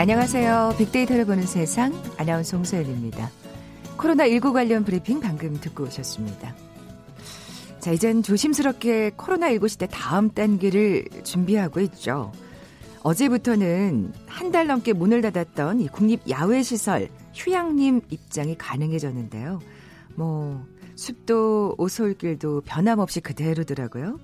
안녕하세요. 0.00 0.76
빅데이터를 0.78 1.26
보는 1.26 1.44
세상 1.44 1.92
아나운서 2.16 2.56
홍소연입니다. 2.56 3.30
코로나19 3.98 4.54
관련 4.54 4.82
브리핑 4.82 5.20
방금 5.20 5.60
듣고 5.60 5.84
오셨습니다. 5.84 6.56
자, 7.80 7.92
이젠 7.92 8.22
조심스럽게 8.22 9.10
코로나19 9.10 9.68
시대 9.68 9.86
다음 9.86 10.30
단계를 10.30 11.04
준비하고 11.22 11.80
있죠. 11.80 12.32
어제부터는 13.02 14.14
한 14.26 14.50
달 14.52 14.66
넘게 14.68 14.94
문을 14.94 15.20
닫았던 15.20 15.80
이 15.82 15.88
국립 15.88 16.22
야외 16.30 16.62
시설 16.62 17.10
휴양림 17.34 18.00
입장이 18.08 18.56
가능해졌는데요. 18.56 19.60
뭐, 20.14 20.64
숲도 20.96 21.74
오솔길도 21.76 22.62
변함없이 22.62 23.20
그대로더라고요. 23.20 24.18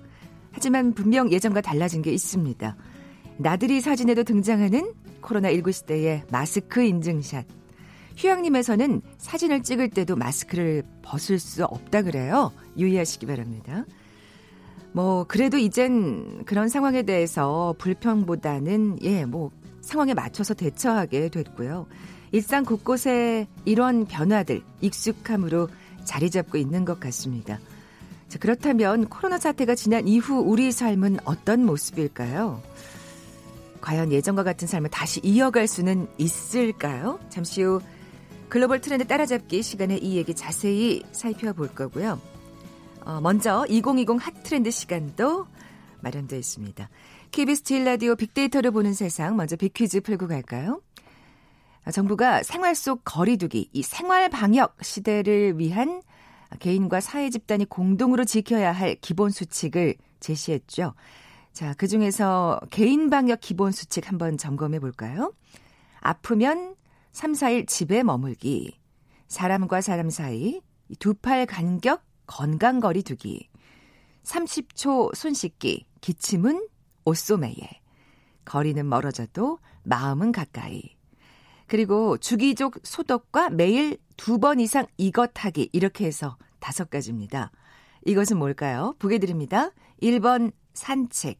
하지만 0.51 0.93
분명 0.93 1.31
예전과 1.31 1.61
달라진 1.61 2.01
게 2.01 2.11
있습니다. 2.11 2.75
나들이 3.37 3.79
사진에도 3.79 4.23
등장하는 4.23 4.91
코로나19 5.21 5.71
시대의 5.71 6.23
마스크 6.31 6.83
인증샷. 6.83 7.45
휴양림에서는 8.17 9.01
사진을 9.17 9.61
찍을 9.61 9.89
때도 9.89 10.15
마스크를 10.15 10.83
벗을 11.03 11.39
수 11.39 11.63
없다 11.65 12.01
그래요. 12.01 12.51
유의하시기 12.77 13.25
바랍니다. 13.25 13.85
뭐, 14.91 15.25
그래도 15.27 15.57
이젠 15.57 16.43
그런 16.45 16.69
상황에 16.69 17.03
대해서 17.03 17.75
불평보다는, 17.77 18.99
예, 19.03 19.25
뭐, 19.25 19.51
상황에 19.81 20.13
맞춰서 20.15 20.53
대처하게 20.53 21.29
됐고요. 21.29 21.85
일상 22.31 22.65
곳곳에 22.65 23.47
이런 23.65 24.05
변화들, 24.05 24.61
익숙함으로 24.81 25.69
자리 26.03 26.29
잡고 26.31 26.57
있는 26.57 26.83
것 26.83 26.99
같습니다. 26.99 27.59
자, 28.27 28.39
그렇다면 28.39 29.07
코로나 29.07 29.37
사태가 29.37 29.75
지난 29.75 30.07
이후 30.07 30.39
우리 30.39 30.71
삶은 30.71 31.19
어떤 31.23 31.65
모습일까요? 31.65 32.61
과연 33.87 34.11
예전과 34.11 34.43
같은 34.43 34.67
삶을 34.67 34.89
다시 34.89 35.21
이어갈 35.23 35.65
수는 35.65 36.09
있을까요? 36.17 37.21
잠시 37.29 37.63
후 37.63 37.79
글로벌 38.49 38.81
트렌드 38.81 39.07
따라잡기 39.07 39.63
시간에 39.63 39.95
이 39.95 40.17
얘기 40.17 40.33
자세히 40.33 41.03
살펴볼 41.13 41.69
거고요. 41.69 42.19
어, 43.05 43.21
먼저 43.21 43.65
2020 43.69 44.19
핫 44.19 44.43
트렌드 44.43 44.71
시간도 44.71 45.47
마련되어 46.01 46.37
있습니다. 46.37 46.89
KBS 47.31 47.63
제일 47.63 47.85
라디오 47.85 48.17
빅데이터를 48.17 48.71
보는 48.71 48.93
세상 48.93 49.37
먼저 49.37 49.55
빅퀴즈 49.55 50.01
풀고 50.01 50.27
갈까요? 50.27 50.81
어, 51.85 51.91
정부가 51.91 52.43
생활 52.43 52.75
속 52.75 53.05
거리두기, 53.05 53.69
이 53.71 53.83
생활 53.83 54.27
방역 54.27 54.75
시대를 54.81 55.59
위한 55.59 56.01
개인과 56.59 56.99
사회 56.99 57.29
집단이 57.29 57.63
공동으로 57.63 58.25
지켜야 58.25 58.73
할 58.73 58.95
기본 58.95 59.29
수칙을 59.29 59.95
제시했죠. 60.19 60.93
자, 61.57 61.73
그 61.75 61.87
중에서 61.87 62.59
개인 62.69 63.09
방역 63.09 63.39
기본 63.41 63.71
수칙 63.71 64.09
한번 64.09 64.37
점검해 64.37 64.79
볼까요? 64.79 65.33
아프면 66.01 66.75
3, 67.13 67.31
4일 67.31 67.67
집에 67.67 68.03
머물기. 68.03 68.79
사람과 69.27 69.81
사람 69.81 70.11
사이 70.11 70.61
두 70.99 71.15
팔 71.15 71.47
간격 71.47 72.03
건강 72.27 72.79
거리 72.79 73.01
두기. 73.01 73.49
30초 74.21 75.15
손 75.15 75.33
씻기. 75.33 75.87
기침은 75.99 76.67
옷소매에. 77.05 77.81
거리는 78.45 78.87
멀어져도 78.87 79.57
마음은 79.81 80.31
가까이. 80.33 80.83
그리고 81.65 82.19
주기적 82.19 82.81
소독과 82.83 83.49
매일 83.49 83.97
두 84.15 84.37
번 84.37 84.59
이상 84.59 84.85
이것 84.97 85.31
하기. 85.33 85.71
이렇게 85.73 86.05
해서 86.05 86.37
다섯 86.59 86.91
가지입니다. 86.91 87.49
이것은 88.05 88.37
뭘까요? 88.37 88.93
보게 88.99 89.17
드립니다. 89.17 89.71
1번 90.03 90.51
산책, 90.75 91.39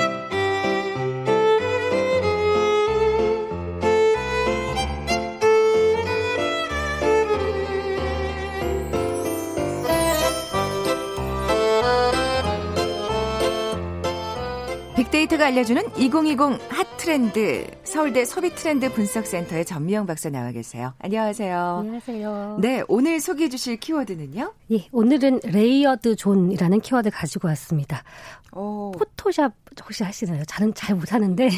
빅데이터가 15.01 15.47
알려주는 15.47 15.81
2020 15.97 16.59
핫 16.69 16.97
트렌드 16.97 17.65
서울대 17.91 18.23
소비 18.23 18.55
트렌드 18.55 18.89
분석센터의 18.89 19.65
전미영 19.65 20.05
박사 20.05 20.29
나와 20.29 20.51
계세요. 20.51 20.93
안녕하세요. 20.99 21.79
안녕하세요. 21.81 22.57
네, 22.61 22.83
오늘 22.87 23.19
소개해 23.19 23.49
주실 23.49 23.75
키워드는요? 23.75 24.53
예, 24.71 24.87
오늘은 24.93 25.41
layered 25.43 26.15
zone이라는 26.15 26.79
키워드 26.79 27.09
가지고 27.11 27.49
왔습니다. 27.49 28.03
오. 28.53 28.91
포토샵 28.91 29.53
혹시 29.83 30.03
하시나요? 30.03 30.43
저는 30.47 30.73
잘 30.73 30.95
못하는데 30.95 31.49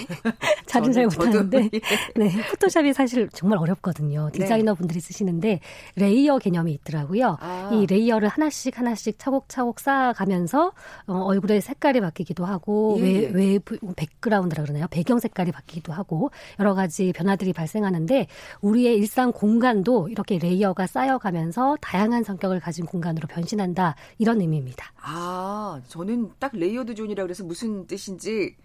잘은 0.68 0.92
잘 0.92 1.06
못하는데 1.06 1.70
예. 1.74 1.80
네 2.16 2.32
포토샵이 2.50 2.94
사실 2.94 3.30
정말 3.34 3.58
어렵거든요. 3.58 4.30
네. 4.32 4.40
디자이너 4.40 4.76
분들이 4.76 5.00
쓰시는데 5.00 5.60
layer 5.96 6.38
개념이 6.38 6.72
있더라고요. 6.74 7.38
아. 7.40 7.72
이 7.74 7.88
layer를 7.88 8.28
하나씩 8.28 8.78
하나씩 8.78 9.18
차곡차곡 9.18 9.80
쌓아가면서 9.80 10.74
어, 11.08 11.14
얼굴의 11.14 11.62
색깔이 11.62 12.02
바뀌기도 12.02 12.46
하고 12.46 12.98
예. 13.00 13.30
외, 13.30 13.32
외 13.34 13.60
백그라운드라 13.96 14.64
그러나요? 14.64 14.86
배경 14.92 15.18
색깔이 15.18 15.52
바뀌기도 15.52 15.94
하고 15.94 16.23
여러 16.60 16.74
가지 16.74 17.12
변화들이 17.14 17.52
발생하는데 17.54 18.28
우리의 18.62 18.98
일상 18.98 19.32
공간도 19.32 20.10
이렇게 20.10 20.38
layer가 20.38 20.88
쌓여가면서 20.88 21.78
다양한 21.82 22.24
성격을 22.24 22.60
가진 22.60 22.86
공간으로 22.86 23.28
변신한다 23.28 23.96
이런 24.18 24.40
의미입니다. 24.40 24.94
아 25.02 25.82
저는 25.88 26.32
딱 26.40 26.52
layered 26.56 26.96
zone이라 26.96 27.24
그래서 27.24 27.44
무슨 27.44 27.86
뜻이 27.88 28.14
무엇인지 28.14 28.56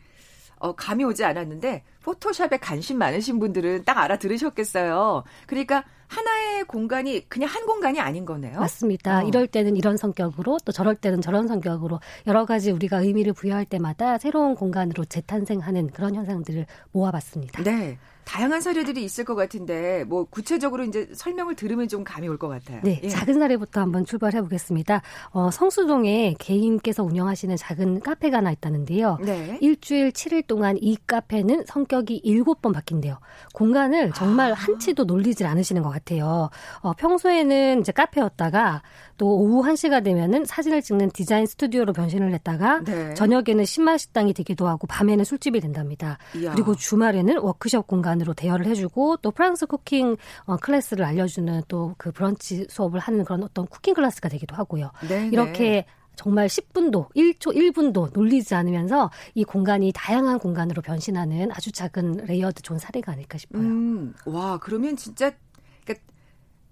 어, 0.61 0.75
감이 0.75 1.05
오지 1.05 1.25
않았는데 1.25 1.85
포토샵에 2.13 2.57
관심 2.59 2.97
많으신 2.97 3.39
분들은 3.39 3.85
딱 3.85 3.99
알아들으셨겠어요. 3.99 5.25
그러니까 5.47 5.85
하나의 6.07 6.65
공간이 6.65 7.29
그냥 7.29 7.51
한 7.51 7.67
공간이 7.67 8.01
아닌 8.01 8.25
거네요. 8.25 8.59
맞습니다. 8.61 9.19
어. 9.19 9.23
이럴 9.29 9.47
때는 9.47 9.77
이런 9.77 9.99
성격으로 9.99 10.57
또 10.65 10.73
저럴 10.73 10.95
때는 10.95 11.21
저런 11.21 11.47
성격으로 11.49 12.01
여러 12.27 12.47
가지 12.47 12.71
우리가 12.71 13.01
의미를 13.01 13.35
부여할 13.35 13.67
때마다 13.67 14.17
새로운 14.17 14.55
공간으로 14.55 15.05
재탄생하는 15.05 15.89
그런 15.89 16.15
현상들을 16.15 16.65
모아봤습니다. 16.93 17.63
네. 17.63 17.99
다양한 18.25 18.61
사례들이 18.61 19.03
있을 19.05 19.25
것 19.25 19.35
같은데 19.35 20.05
뭐 20.05 20.25
구체적으로 20.25 20.85
이제 20.85 21.09
설명을 21.15 21.57
들으면 21.57 21.89
좀 21.89 22.05
감이 22.05 22.29
올 22.29 22.37
것 22.37 22.47
같아요. 22.49 22.83
네, 22.85 23.01
예. 23.03 23.09
작은 23.09 23.39
사례부터 23.39 23.81
한번 23.81 24.05
출발해 24.05 24.43
보겠습니다. 24.43 25.01
어, 25.31 25.51
성수동에 25.51 26.35
개인께서 26.39 27.03
운영하시는 27.05 27.57
작은 27.57 28.01
카페가 28.01 28.37
하나 28.37 28.53
있다는데요. 28.53 29.17
네. 29.23 29.57
일주일 29.63 30.11
7일 30.13 30.47
동안 30.47 30.77
이 30.79 30.99
카페는 31.07 31.65
성격 31.67 31.98
이 32.11 32.21
7번 32.23 32.73
바뀐대요. 32.75 33.19
공간을 33.55 34.13
정말 34.13 34.53
아. 34.53 34.55
한치도 34.55 35.05
놀리질 35.05 35.47
않으시는 35.47 35.83
것 35.83 35.91
같아요. 35.91 36.51
어, 36.81 36.93
평소에는 36.93 37.81
이제 37.81 37.93
카페였다가 37.93 38.83
또 39.17 39.37
오후 39.37 39.63
1시가 39.69 40.05
되면은 40.05 40.45
사진을 40.45 40.83
찍는 40.83 41.11
디자인 41.11 41.47
스튜디오로 41.47 41.93
변신을 41.93 42.33
했다가 42.35 42.83
네. 42.85 43.15
저녁에는 43.15 43.65
심야 43.65 44.01
식당이 44.01 44.33
되기도 44.35 44.69
하고 44.69 44.87
밤에는 44.87 45.25
술집이 45.25 45.61
된답니다. 45.61 46.19
이야. 46.37 46.53
그리고 46.53 46.75
주말에는 46.75 47.39
워크숍 47.39 47.87
공간 47.87 48.19
기반으로 48.19 48.35
대여를 48.35 48.67
해주고 48.67 49.19
또 49.19 49.31
프랑스 49.31 49.67
cooking 49.67 50.17
어, 50.47 50.57
class를 50.57 51.05
알려주는 51.05 51.63
또 51.69 51.95
그 51.97 52.13
브런치 52.13 52.67
수업을 52.69 53.01
하는 53.01 53.25
그런 53.25 53.43
어떤 53.43 53.67
cooking 53.67 53.95
class가 53.95 54.29
되기도 54.29 54.55
하고요. 54.57 54.91
네. 55.09 55.29
이렇게 55.33 55.87
정말 56.19 56.49
10분도, 56.49 57.09
1초 57.15 57.55
1분도 57.55 58.13
놀리지 58.13 58.55
않으면서 58.57 59.11
이 59.35 59.45
공간이 59.45 59.93
다양한 59.95 60.41
공간으로 60.41 60.83
변신하는 60.83 61.53
아주 61.53 61.71
작은 61.71 62.25
layered 62.27 62.61
zone 62.63 62.77
사례가 62.77 63.13
아닐까 63.13 63.39
싶어요. 63.39 63.63
음, 63.63 64.13
와, 64.27 64.59
그러면 64.59 64.97
진짜 64.97 65.31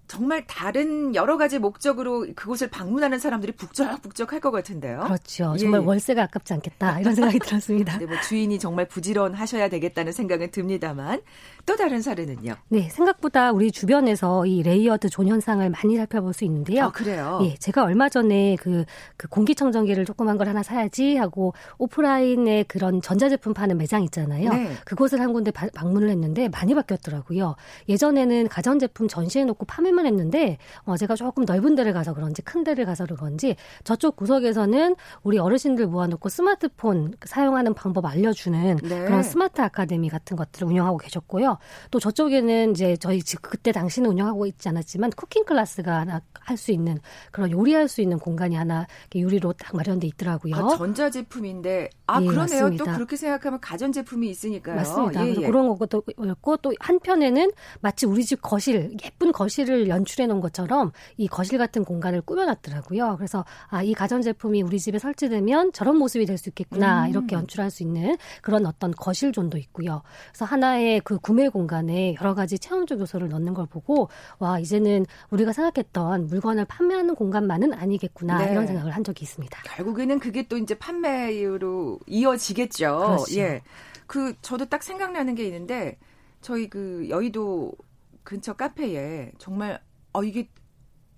정말 0.07 0.45
다른 0.47 1.15
여러 1.15 1.37
가지 1.37 1.59
목적으로 1.59 2.25
그곳을 2.35 2.69
방문하는 2.69 3.19
사람들이 3.19 3.51
북적북적할 3.51 4.39
것 4.39 4.51
같은데요. 4.51 5.01
그렇죠. 5.01 5.53
예, 5.55 5.59
정말 5.59 5.81
예. 5.81 5.85
월세가 5.85 6.23
아깝지 6.23 6.53
않겠다 6.53 7.01
이런 7.01 7.13
생각이 7.13 7.39
들었습니다. 7.43 7.97
네, 7.97 8.05
뭐 8.05 8.15
주인이 8.21 8.57
정말 8.57 8.87
부지런하셔야 8.87 9.67
되겠다는 9.69 10.13
생각은 10.13 10.51
듭니다만 10.51 11.21
또 11.65 11.75
다른 11.75 12.01
사례는요. 12.01 12.55
네, 12.69 12.89
생각보다 12.89 13.51
우리 13.51 13.71
주변에서 13.71 14.45
이 14.45 14.63
layered 14.63 15.09
zone 15.09 15.27
현상을 15.27 15.69
많이 15.69 15.97
살펴볼 15.97 16.33
수 16.33 16.45
있는데요. 16.45 16.85
아, 16.85 16.91
그래요? 16.91 17.39
예, 17.43 17.55
제가 17.55 17.83
얼마 17.83 18.07
전에 18.07 18.55
그, 18.61 18.85
그 19.17 19.27
공기청정기를 19.27 20.05
조그만 20.05 20.37
걸 20.37 20.47
하나 20.47 20.63
사야지 20.63 21.17
하고 21.17 21.53
오프라인에 21.79 22.63
그런 22.63 23.01
전자제품 23.01 23.53
파는 23.53 23.77
매장 23.77 24.03
있잖아요. 24.03 24.49
네. 24.49 24.71
그곳을 24.85 25.19
한 25.19 25.33
군데 25.33 25.51
바, 25.51 25.67
방문을 25.73 26.09
했는데 26.09 26.47
많이 26.47 26.73
바뀌었더라고요. 26.73 27.57
예전에는 27.89 28.47
가전제품 28.47 29.09
전시해 29.09 29.43
놓고 29.43 29.65
판매 29.65 29.91
만 29.97 30.05
했는데 30.05 30.57
어, 30.83 30.95
제가 30.97 31.15
조금 31.15 31.43
넓은 31.45 31.75
데를 31.75 31.93
가서 31.93 32.13
그런지 32.13 32.41
큰 32.41 32.63
데를 32.63 32.85
가서 32.85 33.05
그런지 33.05 33.55
저쪽 33.83 34.15
구석에서는 34.15 34.95
우리 35.23 35.39
어르신들 35.39 35.87
모아놓고 35.87 36.29
스마트폰 36.29 37.13
사용하는 37.25 37.73
방법 37.73 38.05
알려주는 38.05 38.77
네. 38.83 39.05
그런 39.05 39.23
스마트 39.23 39.61
아카데미 39.61 40.09
같은 40.09 40.37
것들을 40.37 40.67
운영하고 40.67 40.97
계셨고요. 40.97 41.57
또 41.91 41.99
저쪽에는 41.99 42.71
이제 42.71 42.95
저희 42.97 43.21
그때 43.41 43.71
당시는 43.71 44.09
운영하고 44.09 44.45
있지 44.45 44.69
않았지만 44.69 45.11
쿠킹 45.11 45.45
클래스가 45.45 45.99
하나 46.01 46.21
할 46.39 46.57
수 46.57 46.71
있는 46.71 46.99
그런 47.31 47.51
요리할 47.51 47.87
수 47.87 48.01
있는 48.01 48.19
공간이 48.19 48.55
하나 48.55 48.87
유리로 49.15 49.53
딱 49.53 49.75
마련돼 49.75 50.07
있더라고요. 50.07 50.55
아, 50.55 50.67
전자제품인데 50.77 51.89
아 52.07 52.21
예, 52.21 52.25
그러네요. 52.25 52.61
맞습니다. 52.63 52.83
또 52.85 52.91
그렇게 52.93 53.15
생각하면 53.15 53.59
가전제품이 53.61 54.29
있으니까요. 54.29 54.75
맞습니다. 54.75 55.25
예, 55.27 55.35
예. 55.37 55.45
그런 55.47 55.77
것도 55.77 56.03
있고 56.07 56.57
또 56.57 56.73
한편에는 56.79 57.51
마치 57.81 58.05
우리 58.05 58.25
집 58.25 58.41
거실 58.41 58.95
예쁜 59.05 59.31
거실을 59.31 59.86
연출해 59.89 60.27
놓은 60.27 60.39
것처럼 60.39 60.91
이 61.17 61.27
거실 61.27 61.57
같은 61.57 61.83
공간을 61.83 62.21
꾸며놨더라고요. 62.21 63.15
그래서 63.17 63.43
아 63.69 63.87
이 63.87 63.93
가전제품이 63.93 64.63
우리 64.63 64.79
집에 64.79 64.99
설치되면 64.99 65.71
저런 65.71 65.97
모습이 65.97 66.25
될 66.25 66.37
수 66.37 66.49
있겠구나 66.49 67.05
음. 67.05 67.09
이렇게 67.09 67.35
연출할 67.35 67.71
수 67.71 67.83
있는 67.83 68.17
그런 68.41 68.65
어떤 68.65 68.91
거실존도 68.91 69.57
있고요. 69.57 70.03
그래서 70.29 70.45
하나의 70.45 70.99
그 71.05 71.17
구매 71.19 71.47
공간에 71.47 72.15
여러 72.19 72.35
가지 72.35 72.59
체험적 72.59 72.99
요소를 72.99 73.29
넣는 73.29 73.53
걸 73.53 73.65
보고 73.65 74.09
와 74.39 74.59
이제는 74.59 75.05
우리가 75.29 75.53
생각했던 75.53 76.27
물건을 76.27 76.65
판매하는 76.65 77.15
공간만은 77.15 77.73
아니겠구나 77.73 78.45
네. 78.45 78.51
이런 78.51 78.67
생각을 78.67 78.91
한 78.91 79.03
적이 79.03 79.23
있습니다. 79.23 79.61
결국에는 79.63 80.19
그게 80.19 80.47
또 80.47 80.57
이제 80.57 80.77
판매로 80.77 81.99
이어지겠죠. 82.05 82.97
그렇죠. 82.97 83.39
예. 83.39 83.61
그 84.05 84.33
저도 84.41 84.65
딱 84.65 84.83
생각나는 84.83 85.33
게 85.35 85.45
있는데 85.45 85.97
저희 86.41 86.69
그 86.69 87.07
여의도 87.09 87.71
근처 88.27 88.57
카페에 88.57 89.31
정말 89.37 89.81
어 90.11 90.21
이게 90.21 90.49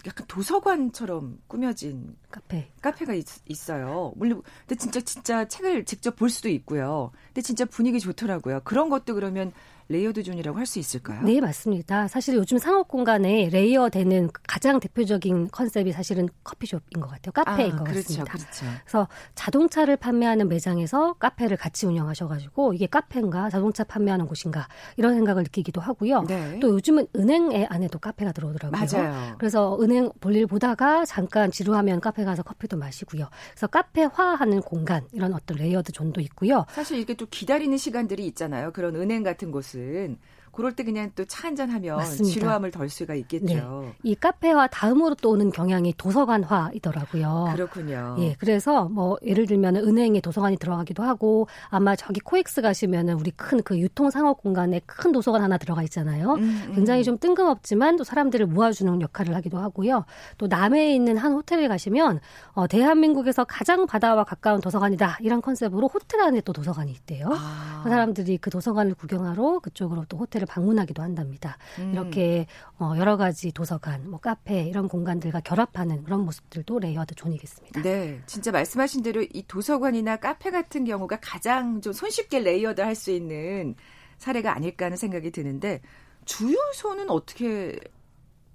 약간 0.05 0.27
도서관처럼 0.27 1.39
꾸며진 1.47 2.15
카페 2.31 2.71
카페가 2.81 3.13
있, 3.13 3.25
어요 3.71 4.13
물론 4.15 4.41
근데 4.67 4.75
진짜 4.79 5.01
진짜 5.01 5.47
책을 5.47 5.85
직접 5.85 6.15
볼 6.15 6.29
수도 6.29 6.49
있고요. 6.49 7.11
근데 7.27 7.41
진짜 7.41 7.65
분위기 7.65 7.99
좋더라고요. 7.99 8.61
그런 8.63 8.89
것도 8.89 9.15
그러면 9.15 9.51
layered 9.89 10.21
zone이라고 10.21 10.57
할 10.57 10.69
수 10.69 10.77
있을까요? 10.77 11.23
네, 11.23 11.41
맞습니다. 11.41 12.07
사실 12.07 12.35
요즘 12.35 12.59
상업 12.59 12.87
공간에 12.87 13.49
layer되는 13.51 14.29
가장 14.47 14.79
대표적인 14.79 15.49
컨셉이 15.49 15.91
사실은 15.93 16.29
커피숍인 16.43 17.01
것 17.01 17.09
같아요. 17.09 17.31
카페인 17.31 17.71
아, 17.71 17.75
것 17.77 17.85
그렇죠, 17.85 18.23
같습니다. 18.23 18.31
그렇죠. 18.31 18.65
그래서 18.83 19.07
자동차를 19.33 19.97
판매하는 19.97 20.47
매장에서 20.47 21.13
카페를 21.13 21.57
같이 21.57 21.87
운영하셔가지고 21.87 22.75
이게 22.75 22.85
카페인가 22.85 23.49
자동차 23.49 23.83
판매하는 23.83 24.27
곳인가 24.27 24.67
이런 24.97 25.15
생각을 25.15 25.41
느끼기도 25.41 25.81
하고요. 25.81 26.21
네. 26.27 26.59
또 26.59 26.69
요즘은 26.69 27.07
은행 27.15 27.49
안에도 27.67 27.97
카페가 27.97 28.31
들어오더라고요. 28.31 28.79
맞아요. 28.79 29.35
그래서 29.39 29.75
은행 29.81 30.11
볼일 30.21 30.45
보다가 30.45 31.05
잠깐 31.05 31.49
지루하면 31.49 31.99
카페 31.99 32.18
가서 32.25 32.43
커피도 32.43 32.77
마시고요. 32.77 33.29
그래서 33.51 33.67
카페화하는 33.67 34.61
공간 34.61 35.07
이런 35.11 35.33
어떤 35.33 35.57
layered 35.57 35.91
zone도 35.91 36.21
있고요. 36.21 36.65
사실 36.71 36.99
이게 36.99 37.13
또 37.13 37.25
기다리는 37.25 37.77
시간들이 37.77 38.25
있잖아요. 38.27 38.71
그런 38.71 38.95
은행 38.95 39.23
같은 39.23 39.51
곳은 39.51 40.17
그럴 40.59 40.73
때 40.73 40.83
그냥 40.83 41.11
또 41.15 41.23
차 41.25 41.47
한잔 41.47 41.69
하면 41.69 41.97
맞습니다. 41.97 42.33
지루함을 42.33 42.71
덜 42.71 42.89
수가 42.89 43.13
있겠죠. 43.15 43.45
네. 43.45 43.93
이 44.03 44.15
카페와 44.15 44.67
다음으로 44.67 45.15
또 45.15 45.29
오는 45.31 45.51
경향이 45.51 45.93
도서관화이더라고요. 45.97 47.51
그렇군요. 47.53 48.15
예, 48.19 48.35
그래서 48.39 48.85
뭐 48.89 49.17
예를 49.23 49.45
들면 49.45 49.75
은행에 49.77 50.21
도서관이 50.21 50.57
들어가기도 50.57 51.03
하고 51.03 51.47
아마 51.69 51.95
저기 51.95 52.19
코엑스 52.19 52.61
가시면은 52.61 53.15
우리 53.15 53.31
큰 53.31 53.59
그 53.63 53.77
유통 53.77 54.09
상업 54.09 54.41
공간에 54.41 54.79
큰 54.85 55.11
도서관 55.11 55.41
하나 55.43 55.57
들어가 55.57 55.83
있잖아요. 55.83 56.33
음, 56.35 56.63
음. 56.69 56.71
굉장히 56.75 57.03
좀 57.03 57.17
뜬금없지만 57.19 57.97
또 57.97 58.03
사람들을 58.03 58.45
모아주는 58.47 59.01
역할을 59.01 59.35
하기도 59.35 59.57
하고요. 59.57 60.05
또 60.37 60.47
남해에 60.47 60.95
있는 60.95 61.17
한 61.17 61.33
호텔에 61.33 61.67
가시면 61.67 62.19
어, 62.53 62.67
대한민국에서 62.67 63.43
가장 63.43 63.85
바다와 63.85 64.23
가까운 64.23 64.61
도서관이다 64.61 65.17
이런 65.21 65.41
컨셉으로 65.41 65.87
호텔 65.89 66.21
안에 66.21 66.41
또 66.41 66.53
도서관이 66.53 66.91
있대요. 66.91 67.27
아. 67.31 67.83
사람들이 67.83 68.37
그 68.37 68.49
도서관을 68.49 68.95
구경하러 68.95 69.59
그쪽으로 69.59 70.05
또 70.07 70.17
호텔을 70.17 70.47
방문하기도 70.49 71.01
한답니다. 71.01 71.57
음. 71.77 71.93
이렇게 71.93 72.47
어, 72.79 72.93
여러 72.97 73.15
가지 73.15 73.51
도서관, 73.53 74.09
뭐 74.09 74.19
카페 74.19 74.63
이런 74.63 74.87
공간들과 74.89 75.39
결합하는 75.41 76.03
그런 76.03 76.25
모습들도 76.25 76.79
layered 76.79 77.15
zone이겠습니다. 77.15 77.81
네, 77.83 78.19
진짜 78.25 78.51
말씀하신 78.51 79.03
대로 79.03 79.21
이 79.21 79.43
도서관이나 79.47 80.17
카페 80.17 80.51
같은 80.51 80.83
경우가 80.83 81.19
가장 81.21 81.79
좀 81.81 81.93
손쉽게 81.93 82.39
layered 82.39 82.81
할 82.81 82.95
수 82.95 83.11
있는 83.11 83.75
사례가 84.17 84.53
아닐까 84.53 84.85
하는 84.85 84.97
생각이 84.97 85.31
드는데 85.31 85.81
주유소는 86.25 87.09
어떻게 87.09 87.79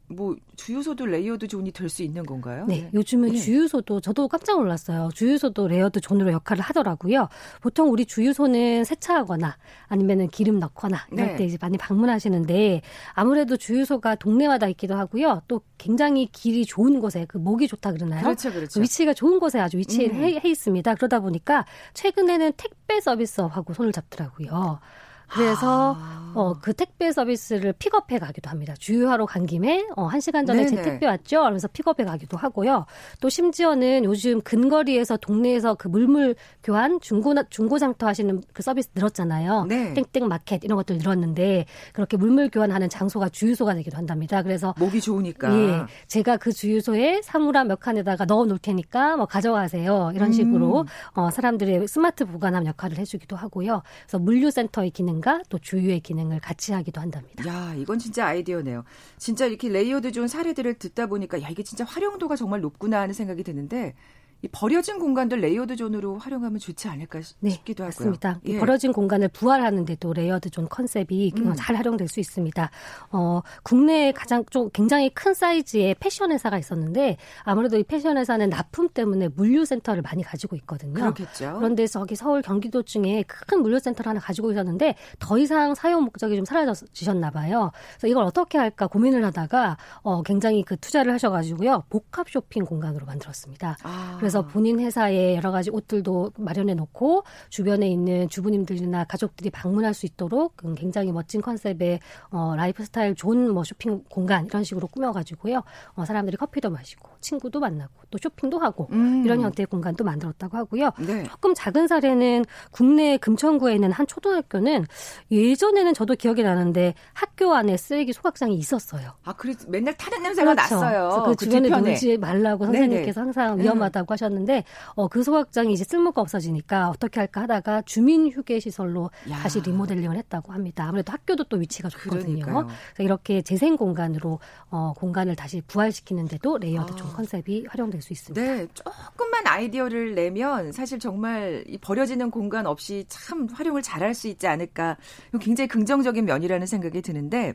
뭐 0.08 0.36
주유소도 0.56 1.06
layered 1.06 1.48
zone이 1.48 1.72
될 1.72 1.88
수 1.88 2.02
있는 2.02 2.24
건가요? 2.24 2.66
네, 2.66 2.90
요즘은 2.92 3.30
네. 3.32 3.38
주유소도 3.38 4.00
저도 4.00 4.28
깜짝 4.28 4.58
놀랐어요. 4.58 5.10
주유소도 5.14 5.68
layered 5.68 6.00
zone으로 6.00 6.32
역할을 6.32 6.62
하더라고요. 6.62 7.28
보통 7.60 7.90
우리 7.90 8.04
주유소는 8.04 8.84
세차하거나 8.84 9.56
아니면은 9.86 10.28
기름 10.28 10.58
넣거나 10.58 11.06
이럴 11.12 11.28
네. 11.28 11.36
때 11.36 11.44
이제 11.44 11.56
많이 11.60 11.78
방문하시는데 11.78 12.82
아무래도 13.12 13.56
주유소가 13.56 14.16
동네마다 14.16 14.68
있기도 14.68 14.94
하고요. 14.96 15.42
또 15.48 15.60
굉장히 15.78 16.26
길이 16.26 16.64
좋은 16.66 17.00
곳에 17.00 17.26
그 17.28 17.38
목이 17.38 17.68
좋다 17.68 17.92
그러나요? 17.92 18.22
그렇죠, 18.22 18.52
그렇죠. 18.52 18.80
위치가 18.80 19.14
좋은 19.14 19.38
곳에 19.38 19.60
아주 19.60 19.76
위치해 19.78 20.08
음. 20.08 20.40
있습니다. 20.44 20.94
그러다 20.96 21.20
보니까 21.20 21.64
최근에는 21.94 22.52
택배 22.56 23.00
서비스하고 23.00 23.72
손을 23.72 23.92
잡더라고요. 23.92 24.80
그래서 25.28 25.96
아. 25.98 26.32
어, 26.34 26.54
그 26.60 26.74
택배 26.74 27.12
서비스를 27.12 27.72
픽업해 27.74 28.18
가기도 28.18 28.50
합니다. 28.50 28.74
주유하러 28.78 29.26
간 29.26 29.46
김에 29.46 29.86
어, 29.96 30.06
한 30.06 30.20
시간 30.20 30.44
전에 30.44 30.64
네네. 30.64 30.76
제 30.76 30.82
택배 30.82 31.06
왔죠? 31.06 31.40
그러면서 31.40 31.68
픽업해 31.68 32.04
가기도 32.04 32.36
하고요. 32.36 32.86
또 33.20 33.28
심지어는 33.28 34.04
요즘 34.04 34.40
근거리에서 34.40 35.16
동네에서 35.16 35.74
그 35.74 35.88
물물 35.88 36.34
교환 36.62 37.00
중고 37.00 37.34
중고 37.50 37.78
장터 37.78 38.06
하시는 38.06 38.42
그 38.52 38.62
서비스 38.62 38.90
늘었잖아요. 38.94 39.66
네. 39.68 39.94
땡땡 39.94 40.28
마켓 40.28 40.64
이런 40.64 40.76
것들 40.76 40.98
늘었는데 40.98 41.66
그렇게 41.92 42.16
물물 42.16 42.50
교환하는 42.50 42.88
장소가 42.88 43.28
주유소가 43.28 43.74
되기도 43.74 43.96
한답니다. 43.96 44.42
그래서 44.42 44.74
목이 44.78 45.00
좋으니까 45.00 45.54
예, 45.54 45.82
제가 46.08 46.36
그 46.36 46.52
주유소에 46.52 47.22
사물함 47.22 47.68
몇 47.68 47.80
칸에다가 47.80 48.24
넣어 48.24 48.44
놓을 48.44 48.58
테니까 48.58 49.16
뭐 49.16 49.26
가져가세요. 49.26 50.10
이런 50.14 50.32
식으로 50.32 50.80
음. 50.80 50.86
어, 51.14 51.30
사람들의 51.30 51.86
스마트 51.86 52.24
보관함 52.24 52.66
역할을 52.66 52.98
해 52.98 53.04
주기도 53.04 53.36
하고요. 53.36 53.82
그래서 54.02 54.18
물류센터의 54.18 54.90
기능 54.90 55.13
기능과 55.14 55.42
또 55.48 55.58
주유의 55.58 56.00
기능을 56.00 56.40
같이 56.40 56.72
하기도 56.72 57.00
한답니다. 57.00 57.46
야, 57.46 57.74
이건 57.74 57.98
진짜 57.98 58.26
아이디어네요. 58.26 58.84
진짜 59.18 59.46
이렇게 59.46 59.68
layered 59.68 60.12
zone 60.12 60.28
사례들을 60.28 60.74
듣다 60.74 61.06
보니까 61.06 61.40
야, 61.42 61.48
이게 61.48 61.62
진짜 61.62 61.84
활용도가 61.84 62.36
정말 62.36 62.60
높구나 62.60 63.00
하는 63.00 63.14
생각이 63.14 63.42
드는데 63.42 63.94
이 63.94 64.23
버려진 64.52 64.98
공간들 64.98 65.40
layered 65.40 65.76
zone으로 65.76 66.18
활용하면 66.18 66.58
좋지 66.58 66.88
않을까 66.88 67.20
네, 67.40 67.50
싶기도 67.50 67.84
하고요. 67.84 67.94
맞습니다. 67.94 68.40
예. 68.46 68.58
버려진 68.58 68.92
공간을 68.92 69.28
부활하는데도 69.28 70.12
layered 70.12 70.50
zone 70.50 70.68
컨셉이 70.68 71.32
음. 71.36 71.54
잘 71.56 71.76
활용될 71.76 72.08
수 72.08 72.20
있습니다. 72.20 72.70
어, 73.12 73.40
국내에 73.62 74.12
가장 74.12 74.44
좀 74.50 74.70
굉장히 74.72 75.10
큰 75.10 75.34
사이즈의 75.34 75.96
패션 76.00 76.32
회사가 76.32 76.58
있었는데 76.58 77.16
아무래도 77.42 77.78
이 77.78 77.84
패션 77.84 78.18
회사는 78.18 78.50
납품 78.50 78.88
때문에 78.88 79.28
물류센터를 79.28 80.02
많이 80.02 80.22
가지고 80.22 80.56
있거든요. 80.56 80.94
그렇겠죠. 80.94 81.54
그런데 81.56 81.86
저기 81.86 82.16
서울 82.16 82.42
경기도 82.42 82.82
중에 82.82 83.24
큰 83.26 83.62
물류센터를 83.62 84.10
하나 84.10 84.20
가지고 84.20 84.50
있었는데 84.52 84.96
더 85.18 85.38
이상 85.38 85.74
사용 85.74 86.04
목적이 86.04 86.36
좀 86.36 86.44
사라지셨나 86.44 87.30
봐요. 87.30 87.70
그래서 87.94 88.08
이걸 88.08 88.24
어떻게 88.24 88.58
할까 88.58 88.86
고민을 88.86 89.24
하다가 89.24 89.76
어, 90.02 90.22
굉장히 90.22 90.62
그 90.62 90.76
투자를 90.76 91.12
하셔가지고요 91.12 91.84
복합 91.88 92.28
쇼핑 92.30 92.64
공간으로 92.64 93.06
만들었습니다. 93.06 93.76
아. 93.82 94.16
그래서 94.18 94.33
그래서 94.34 94.48
본인 94.48 94.80
회사에 94.80 95.36
여러 95.36 95.52
가지 95.52 95.70
옷들도 95.70 96.32
마련해 96.38 96.74
놓고 96.74 97.22
주변에 97.50 97.88
있는 97.88 98.28
주부님들이나 98.28 99.04
가족들이 99.04 99.50
방문할 99.50 99.94
수 99.94 100.06
있도록 100.06 100.56
굉장히 100.76 101.12
멋진 101.12 101.40
컨셉의 101.40 102.00
어, 102.30 102.54
라이프 102.56 102.84
스타일 102.84 103.14
좋은 103.14 103.54
뭐 103.54 103.62
쇼핑 103.62 104.02
공간 104.10 104.46
이런 104.46 104.64
식으로 104.64 104.88
꾸며가지고요. 104.88 105.62
어, 105.94 106.04
사람들이 106.04 106.36
커피도 106.36 106.68
마시고 106.68 107.10
친구도 107.20 107.60
만나고 107.60 107.92
또 108.10 108.18
쇼핑도 108.20 108.58
하고 108.58 108.88
음. 108.90 109.24
이런 109.24 109.40
형태의 109.40 109.66
공간도 109.66 110.02
만들었다고 110.02 110.56
하고요. 110.56 110.90
네. 110.98 111.22
조금 111.24 111.54
작은 111.54 111.86
사례는 111.86 112.44
국내 112.72 113.16
금천구에 113.16 113.74
있는 113.74 113.92
한 113.92 114.06
초등학교는 114.06 114.84
예전에는 115.30 115.94
저도 115.94 116.14
기억이 116.16 116.42
나는데 116.42 116.94
학교 117.12 117.54
안에 117.54 117.76
쓰레기 117.76 118.12
소각장이 118.12 118.56
있었어요. 118.56 119.12
아, 119.22 119.32
그래 119.32 119.54
맨날 119.68 119.96
타는 119.96 120.22
냄새가 120.22 120.54
그렇죠. 120.54 120.74
났어요. 120.74 121.22
그, 121.24 121.30
그 121.30 121.36
주변에. 121.36 121.68
놀지 121.68 122.18
말라고 122.18 122.64
선생님께서 122.66 123.20
네네. 123.20 123.24
항상 123.24 123.58
위험하다고 123.60 124.06
네. 124.06 124.12
하셨 124.12 124.23
는데 124.28 124.64
어, 124.94 125.08
그 125.08 125.22
소각장이 125.22 125.72
이제 125.72 125.84
쓸모가 125.84 126.20
없어지니까 126.20 126.88
어떻게 126.88 127.20
할까 127.20 127.42
하다가 127.42 127.82
주민 127.82 128.28
휴게 128.28 128.60
시설로 128.60 129.10
다시 129.30 129.60
리모델링을 129.60 130.16
했다고 130.16 130.52
합니다. 130.52 130.86
아무래도 130.88 131.12
학교도 131.12 131.44
또 131.44 131.56
위치가 131.56 131.88
좋거든요. 131.88 132.44
그래서 132.44 133.02
이렇게 133.02 133.42
재생 133.42 133.76
공간으로 133.76 134.38
어, 134.70 134.92
공간을 134.96 135.36
다시 135.36 135.60
부활시키는데도 135.66 136.58
layered 136.58 136.92
아. 136.92 136.96
좀 136.96 137.12
컨셉이 137.12 137.66
활용될 137.68 138.02
수 138.02 138.12
있습니다. 138.12 138.40
네, 138.40 138.66
조금만 138.74 139.46
아이디어를 139.46 140.14
내면 140.14 140.72
사실 140.72 140.98
정말 140.98 141.64
이 141.66 141.78
버려지는 141.78 142.30
공간 142.30 142.66
없이 142.66 143.04
참 143.08 143.48
활용을 143.52 143.82
잘할 143.82 144.14
수 144.14 144.28
있지 144.28 144.46
않을까. 144.46 144.96
굉장히 145.40 145.68
긍정적인 145.68 146.24
면이라는 146.24 146.66
생각이 146.66 147.02
드는데 147.02 147.54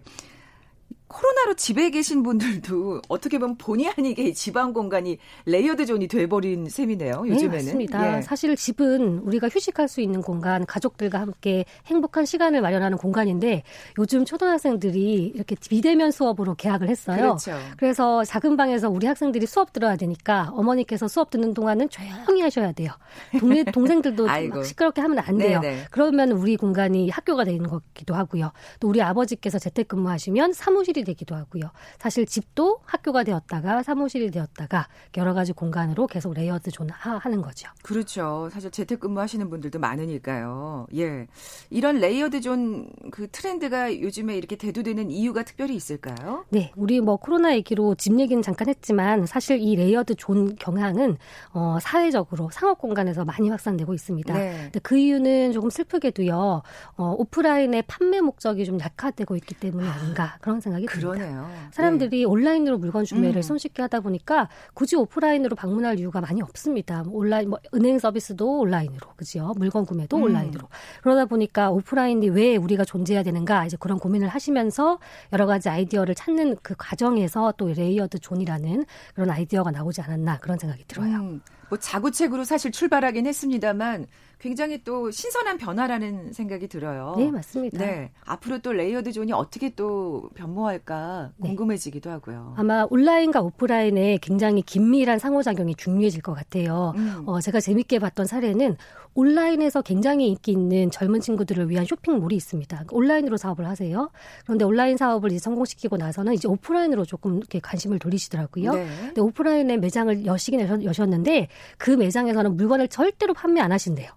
코로나로 1.10 1.56
집에 1.56 1.90
계신 1.90 2.22
분들도 2.22 3.02
어떻게 3.10 3.40
보면 3.40 3.58
본의 3.58 3.92
아니게 3.98 4.32
집안 4.34 4.74
공간이 4.74 5.18
layered 5.46 5.86
zone이 5.86 6.08
돼버린 6.08 6.70
셈이네요. 6.70 7.24
네, 7.24 7.30
요즘에는. 7.30 7.50
네, 7.50 7.64
맞습니다. 7.64 8.18
예. 8.18 8.22
사실 8.22 8.56
집은 8.56 9.20
우리가 9.20 9.50
휴식할 9.50 9.88
수 9.88 10.02
있는 10.02 10.22
공간, 10.22 10.66
가족들과 10.68 11.20
함께 11.20 11.66
행복한 11.88 12.26
시간을 12.26 12.62
마련하는 12.62 12.98
공간인데 12.98 13.64
요즘 13.98 14.24
초등학생들이 14.24 15.32
이렇게 15.34 15.56
비대면 15.56 16.12
수업으로 16.12 16.54
개학을 16.54 16.90
했어요. 16.90 17.18
그렇죠. 17.18 17.58
그래서 17.78 18.24
작은 18.24 18.56
방에서 18.56 18.90
우리 18.90 19.08
학생들이 19.08 19.48
수업 19.48 19.74
들어야 19.74 19.96
되니까 19.96 20.52
어머니께서 20.54 21.08
수업 21.08 21.32
듣는 21.32 21.56
동안은 21.56 21.90
조용히 21.90 22.42
하셔야 22.42 22.72
돼요. 22.72 22.92
동네 23.40 23.64
동생들도 23.74 24.28
막 24.28 24.64
시끄럽게 24.64 25.02
하면 25.02 25.20
안 25.20 25.38
돼요. 25.40 25.60
네네. 25.60 25.86
그러면 25.90 26.32
우리 26.32 26.56
공간이 26.56 27.10
학교가 27.10 27.46
되는 27.46 27.68
거기도 27.68 28.14
하고요. 28.14 28.52
또 28.80 28.90
우리 28.90 29.02
아버지께서 29.02 29.58
재택근무하시면 29.58 30.54
사무실이 30.54 30.99
사무실이 31.00 31.04
되기도 31.04 31.36
하고요. 31.36 31.64
사실 31.98 32.26
집도 32.26 32.80
학교가 32.86 33.24
되었다가 33.24 33.84
사무실이 33.84 34.32
되었다가 34.32 34.88
여러 35.18 35.34
가지 35.34 35.54
공간으로 35.54 36.08
계속 36.08 36.34
layered 36.34 36.72
zone하는 36.72 37.42
거죠. 37.42 37.70
그렇죠. 37.82 38.50
사실 38.52 38.72
재택근무 38.72 39.20
하시는 39.20 39.50
분들도 39.50 39.80
많으니까요. 39.80 40.88
예. 40.96 41.28
이런 41.70 42.00
layered 42.00 42.42
zone 42.42 42.90
그 43.12 43.28
트렌드가 43.32 44.00
요즘에 44.00 44.36
이렇게 44.38 44.56
대두되는 44.56 45.12
이유가 45.12 45.44
특별히 45.44 45.76
있을까요? 45.76 46.46
네. 46.50 46.72
우리 46.76 47.02
뭐 47.02 47.18
코로나 47.18 47.56
얘기로 47.56 47.96
집 47.96 48.20
얘기는 48.20 48.42
잠깐 48.42 48.70
했지만 48.70 49.26
사실 49.26 49.60
이 49.60 49.76
layered 49.76 50.16
zone 50.16 50.56
경향은 50.56 51.18
어, 51.54 51.78
사회적으로 51.82 52.50
상업 52.52 52.80
공간에서 52.80 53.26
많이 53.26 53.50
확산되고 53.50 53.94
있습니다. 53.94 54.34
네. 54.34 54.72
그 54.84 54.98
이유는 54.98 55.52
조금 55.54 55.70
슬프게도요. 55.70 56.62
어, 56.98 57.16
오프라인의 57.18 57.84
판매 57.88 58.22
목적이 58.22 58.66
좀 58.66 58.80
약화되고 58.80 59.36
있기 59.38 59.56
때문이 59.56 59.88
아닌가 59.88 60.38
그런 60.42 60.60
생각이 60.60 60.86
그러네요. 60.90 61.50
사람들이 61.72 62.20
네. 62.20 62.24
온라인으로 62.24 62.78
물건 62.78 63.06
구매를 63.06 63.38
음. 63.38 63.42
손쉽게 63.42 63.82
하다 63.84 64.02
보니까 64.02 64.50
굳이 64.74 64.96
오프라인으로 64.96 65.56
방문할 65.56 66.00
이유가 66.00 66.22
많이 66.22 66.42
없습니다. 66.42 67.04
뭐 67.04 67.20
온라인 67.20 67.50
뭐 67.50 67.60
은행 67.74 68.00
서비스도 68.00 68.60
온라인으로 68.60 69.14
그죠? 69.16 69.54
물건 69.58 69.86
구매도 69.86 70.18
음. 70.18 70.24
온라인으로 70.24 70.68
그러다 71.02 71.26
보니까 71.26 71.72
오프라인이 71.72 72.30
왜 72.30 72.56
우리가 72.56 72.86
존재해야 72.86 73.24
되는가 73.24 73.66
이제 73.66 73.78
그런 73.80 74.00
고민을 74.00 74.28
하시면서 74.28 75.00
여러 75.34 75.46
가지 75.46 75.70
아이디어를 75.70 76.16
찾는 76.16 76.58
그 76.64 76.76
과정에서 76.78 77.54
또 77.58 77.68
layered 77.68 78.20
zone이라는 78.20 78.86
그런 79.14 79.30
아이디어가 79.30 79.72
나오지 79.72 80.02
않았나 80.02 80.40
그런 80.40 80.58
생각이 80.58 80.86
들어요. 80.88 81.18
음. 81.18 81.42
뭐 81.70 81.78
자구책으로 81.78 82.44
사실 82.44 82.72
출발하긴 82.72 83.28
했습니다만 83.28 84.08
굉장히 84.40 84.82
또 84.86 85.12
신선한 85.12 85.58
변화라는 85.58 86.32
생각이 86.32 86.70
들어요. 86.70 87.14
네, 87.18 87.30
맞습니다. 87.30 87.78
네. 87.78 88.12
앞으로 88.26 88.60
또 88.60 88.72
layered 88.72 89.12
zone이 89.12 89.34
어떻게 89.34 89.76
또 89.76 90.30
변모할까 90.36 91.32
네. 91.36 91.50
궁금해지기도 91.50 92.10
하고요. 92.10 92.54
아마 92.58 92.88
온라인과 92.90 93.42
오프라인의 93.42 94.20
굉장히 94.20 94.62
긴밀한 94.62 95.20
상호작용이 95.20 95.76
중요해질 95.76 96.22
것 96.22 96.34
같아요. 96.34 96.94
음. 96.96 97.24
어, 97.26 97.42
제가 97.42 97.60
재밌게 97.60 98.00
봤던 98.00 98.28
사례는 98.28 98.78
온라인에서 99.14 99.82
굉장히 99.82 100.30
인기 100.30 100.52
있는 100.52 100.90
젊은 100.90 101.20
친구들을 101.20 101.70
위한 101.70 101.86
쇼핑몰이 101.86 102.34
있습니다. 102.38 102.86
온라인으로 102.92 103.36
사업을 103.36 103.68
하세요. 103.68 104.10
그런데 104.44 104.64
온라인 104.64 104.96
사업을 104.96 105.32
이제 105.32 105.40
성공시키고 105.40 105.98
나서는 105.98 106.34
이제 106.34 106.48
오프라인으로 106.48 107.04
조금 107.04 107.38
이렇게 107.38 107.60
관심을 107.60 108.00
돌리시더라고요. 108.00 108.74
네. 108.74 108.88
근데 109.02 109.20
오프라인에 109.20 109.76
매장을 109.78 110.26
여시긴 110.26 110.62
여셨는데 110.62 111.50
그 111.78 111.92
매장에서는 111.92 112.56
물건을 112.56 112.88
절대로 112.88 113.34
판매 113.34 113.60
안 113.60 113.74
하신대요. 113.74 114.10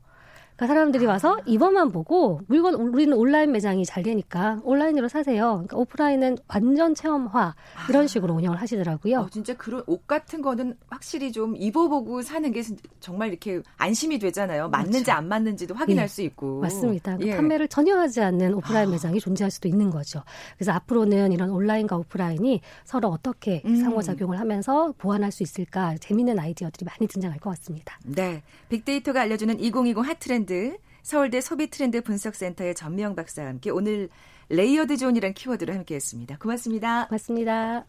그러니까 0.62 0.66
사람들이 0.66 1.06
와서 1.06 1.38
이것만 1.46 1.90
보고 1.90 2.40
물건 2.46 2.74
우리는 2.74 3.16
온라인 3.16 3.50
매장이 3.50 3.84
잘 3.84 4.02
되니까 4.04 4.60
온라인으로 4.62 5.08
사세요. 5.08 5.52
그러니까 5.54 5.76
오프라인은 5.76 6.38
완전 6.48 6.94
체험화 6.94 7.54
이런 7.88 8.06
식으로 8.06 8.34
운영을 8.34 8.60
하시더라고요. 8.60 9.20
어, 9.20 9.28
진짜 9.28 9.54
그런 9.56 9.82
옷 9.86 10.06
같은 10.06 10.40
거는 10.40 10.76
확실히 10.88 11.32
좀 11.32 11.56
입어보고 11.56 12.22
사는 12.22 12.50
게 12.52 12.62
정말 13.00 13.30
이렇게 13.30 13.60
안심이 13.76 14.18
되잖아요. 14.20 14.68
맞는지 14.68 15.04
그렇죠. 15.04 15.12
안 15.12 15.28
맞는지도 15.28 15.74
확인할 15.74 16.04
예. 16.04 16.08
수 16.08 16.22
있고. 16.22 16.60
맞습니다. 16.60 17.16
그 17.16 17.26
예. 17.26 17.36
판매를 17.36 17.66
전혀 17.66 17.98
하지 17.98 18.20
않는 18.20 18.54
오프라인 18.54 18.88
아. 18.88 18.92
매장이 18.92 19.18
존재할 19.18 19.50
수도 19.50 19.66
있는 19.66 19.90
거죠. 19.90 20.22
그래서 20.56 20.70
앞으로는 20.72 21.32
이런 21.32 21.50
온라인과 21.50 21.96
오프라인이 21.96 22.60
서로 22.84 23.08
어떻게 23.08 23.62
음. 23.64 23.76
상호작용을 23.76 24.38
하면서 24.38 24.94
보완할 24.98 25.32
수 25.32 25.42
있을까 25.42 25.96
재미있는 25.96 26.38
아이디어들이 26.38 26.84
많이 26.84 27.08
등장할 27.08 27.40
것 27.40 27.50
같습니다. 27.50 27.98
네. 28.04 28.42
빅데이터가 28.68 29.22
알려주는 29.22 29.58
2020 29.58 30.06
hot 30.06 30.23
trend 30.23 30.51
트렌드 30.52 30.76
서울대 31.02 31.40
소비 31.40 31.70
트렌드 31.70 32.02
분석센터의 32.02 32.74
전미영 32.74 33.16
박사와 33.16 33.48
함께 33.48 33.70
오늘 33.70 34.10
layered 34.50 34.98
zone이란 34.98 35.32
키워드를 35.32 35.74
함께했습니다. 35.74 36.38
고맙습니다. 36.38 37.06
고맙습니다. 37.08 37.86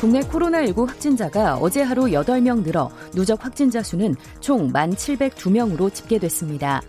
국내 0.00 0.20
코로나19 0.20 0.86
확진자가 0.86 1.56
어제 1.56 1.80
하루 1.80 2.02
8명 2.02 2.64
늘어 2.64 2.90
누적 3.12 3.42
확진자 3.44 3.82
수는 3.82 4.14
총 4.40 4.72
1,702명으로 4.72 5.94
집계됐습니다. 5.94 6.82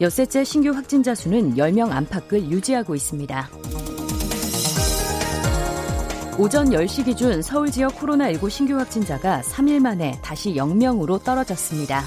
엿새째 0.00 0.44
신규 0.44 0.70
확진자 0.70 1.14
수는 1.14 1.56
10명 1.56 1.90
안팎을 1.90 2.50
유지하고 2.50 2.94
있습니다. 2.94 3.50
오전 6.36 6.70
10시 6.70 7.04
기준 7.04 7.42
서울 7.42 7.70
지역 7.70 7.94
코로나19 7.94 8.50
신규 8.50 8.76
확진자가 8.76 9.40
3일 9.42 9.80
만에 9.80 10.18
다시 10.20 10.54
0명으로 10.54 11.22
떨어졌습니다. 11.22 12.02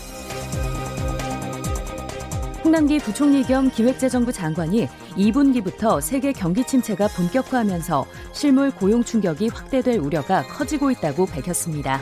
홍남기 2.62 3.00
부총리 3.00 3.44
겸 3.44 3.72
기획재정부 3.72 4.34
장관이 4.34 4.90
2분기부터 5.16 6.02
세계 6.02 6.34
경기 6.34 6.66
침체가 6.66 7.08
본격화하면서 7.08 8.06
실물 8.34 8.72
고용 8.72 9.02
충격이 9.02 9.48
확대될 9.48 9.98
우려가 10.00 10.44
커지고 10.44 10.92
있다고 10.92 11.26
밝혔습니다. 11.26 12.02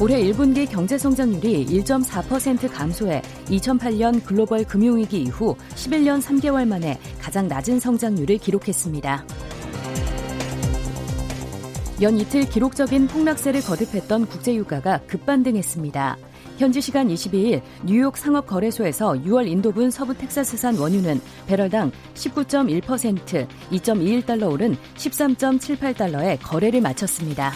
올해 0.00 0.18
1분기 0.22 0.66
경제 0.66 0.96
성장률이 0.96 1.66
1.4% 1.66 2.72
감소해 2.72 3.20
2008년 3.48 4.24
글로벌 4.24 4.64
금융위기 4.64 5.20
이후 5.20 5.54
11년 5.74 6.22
3개월 6.22 6.66
만에 6.66 6.98
가장 7.20 7.48
낮은 7.48 7.80
성장률을 7.80 8.38
기록했습니다. 8.38 9.26
연 12.00 12.16
이틀 12.16 12.48
기록적인 12.48 13.08
폭락세를 13.08 13.60
거듭했던 13.60 14.24
국제유가가 14.24 15.00
급반등했습니다. 15.06 16.16
현지 16.56 16.80
시간 16.80 17.08
22일 17.08 17.60
뉴욕 17.84 18.16
상업거래소에서 18.16 19.12
6월 19.12 19.46
인도분 19.48 19.90
서부 19.90 20.16
텍사스산 20.16 20.78
원유는 20.78 21.20
배럴당 21.46 21.92
19.1% 22.14 23.46
2.21달러 23.70 24.50
오른 24.50 24.76
13.78달러에 24.96 26.38
거래를 26.42 26.80
마쳤습니다. 26.80 27.52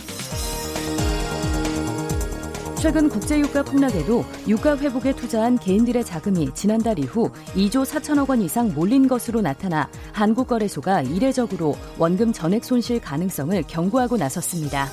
최근 2.85 3.09
국제유가 3.09 3.62
폭락에도 3.62 4.26
유가 4.47 4.76
회복에 4.76 5.14
투자한 5.14 5.57
개인들의 5.57 6.05
자금이 6.05 6.53
지난달 6.53 6.99
이후 6.99 7.31
2조 7.55 7.83
4천억 7.83 8.29
원 8.29 8.43
이상 8.43 8.75
몰린 8.75 9.09
것으로 9.09 9.41
나타나 9.41 9.88
한국거래소가 10.12 11.00
이례적으로 11.00 11.79
원금 11.97 12.35
전액 12.35 12.62
손실 12.62 13.00
가능성을 13.00 13.62
경고하고 13.62 14.19
나섰습니다. 14.19 14.87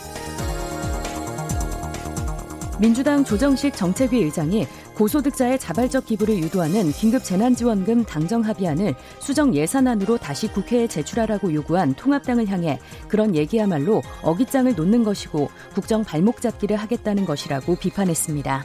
민주당 2.80 3.26
조정식 3.26 3.76
정책위 3.76 4.24
의장이 4.24 4.68
고소득자의 5.02 5.58
자발적 5.58 6.06
기부를 6.06 6.38
유도하는 6.38 6.92
긴급 6.92 7.24
재난지원금 7.24 8.06
당정 8.06 8.42
합의안을 8.42 8.94
수정 9.20 9.56
예산안으로 9.56 10.20
다시 10.20 10.48
국회에 10.48 10.86
제출하라고 10.86 11.56
요구한 11.56 11.96
통합당을 11.96 12.48
향해 12.50 12.80
그런 13.08 13.36
얘기야말로 13.36 14.04
어깃장을 14.22 14.76
놓는 14.76 15.04
것이고 15.04 15.50
국정 15.74 16.04
발목 16.04 16.40
잡기를 16.40 16.78
하겠다는 16.78 17.26
것이라고 17.26 17.78
비판했습니다. 17.78 18.64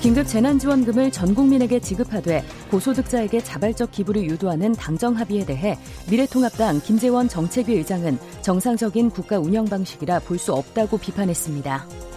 긴급 0.00 0.28
재난지원금을 0.28 1.10
전 1.10 1.34
국민에게 1.34 1.80
지급하되 1.80 2.44
고소득자에게 2.70 3.40
자발적 3.40 3.90
기부를 3.90 4.22
유도하는 4.26 4.70
당정 4.74 5.16
합의에 5.16 5.44
대해 5.44 5.76
미래통합당 6.08 6.82
김재원 6.82 7.28
정책위 7.28 7.74
의장은 7.74 8.16
정상적인 8.42 9.10
국가 9.10 9.40
운영 9.40 9.64
방식이라 9.64 10.20
볼 10.20 10.38
수 10.38 10.52
없다고 10.52 10.98
비판했습니다. 10.98 12.07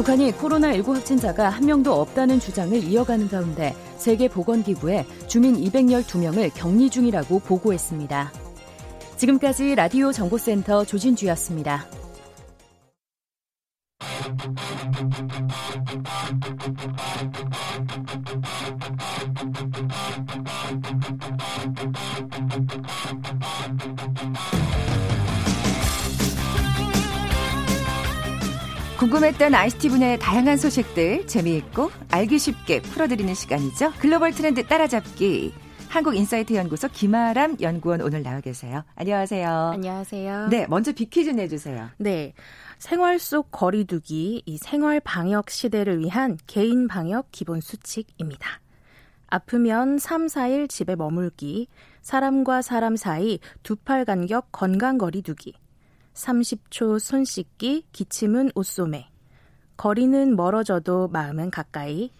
북한이 0.00 0.32
코로나19 0.32 0.94
확진자가 0.94 1.50
한 1.50 1.66
명도 1.66 1.92
없다는 1.92 2.40
주장을 2.40 2.72
이어가는 2.72 3.28
가운데 3.28 3.76
세계보건기구에 3.98 5.04
주민 5.26 5.56
212명을 5.56 6.50
격리 6.54 6.88
중이라고 6.88 7.40
보고했습니다. 7.40 8.32
지금까지 9.18 9.74
라디오 9.74 10.10
정보센터 10.10 10.86
조진주였습니다. 10.86 11.84
궁금했던 29.10 29.52
ICT 29.56 29.88
분야의 29.88 30.18
다양한 30.20 30.56
소식들 30.56 31.26
재미있고 31.26 31.90
알기 32.12 32.38
쉽게 32.38 32.80
풀어드리는 32.80 33.34
시간이죠. 33.34 33.92
글로벌 33.98 34.30
트렌드 34.30 34.64
따라잡기. 34.64 35.52
한국인사이트 35.88 36.54
연구소 36.54 36.86
김아람 36.86 37.56
연구원 37.60 38.02
오늘 38.02 38.22
나와 38.22 38.40
계세요. 38.40 38.84
안녕하세요. 38.94 39.48
안녕하세요. 39.74 40.46
네, 40.50 40.64
먼저 40.68 40.92
비퀴즈 40.92 41.30
내주세요. 41.30 41.88
네. 41.98 42.34
생활 42.78 43.18
속 43.18 43.50
거리두기, 43.50 44.44
이 44.46 44.58
생활 44.58 45.00
방역 45.00 45.50
시대를 45.50 45.98
위한 45.98 46.38
개인 46.46 46.86
방역 46.86 47.32
기본 47.32 47.60
수칙입니다. 47.60 48.60
아프면 49.26 49.98
3, 49.98 50.26
4일 50.26 50.68
집에 50.68 50.94
머물기, 50.94 51.66
사람과 52.02 52.62
사람 52.62 52.94
사이 52.94 53.40
두 53.64 53.74
팔 53.74 54.04
간격 54.04 54.52
건강 54.52 54.98
거리두기, 54.98 55.54
30초 56.20 56.98
손 56.98 57.24
씻기, 57.24 57.86
기침은 57.92 58.50
옷소매, 58.54 59.08
거리는 59.76 60.36
멀어져도 60.36 61.08
마음은 61.08 61.50
가까이, 61.50 62.10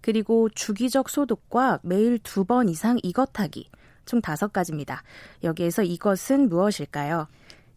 그리고 0.00 0.48
주기적 0.48 1.10
소독과 1.10 1.80
매일 1.82 2.18
두 2.20 2.44
번 2.44 2.68
이상 2.68 2.98
이것하기. 3.02 3.70
총 4.06 4.20
다섯 4.20 4.52
가지입니다. 4.52 5.02
여기에서 5.44 5.82
이것은 5.82 6.48
무엇일까요? 6.48 7.26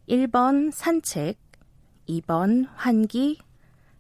1번 0.08 0.72
산책, 0.72 1.38
2번 2.08 2.68
환기, 2.76 3.40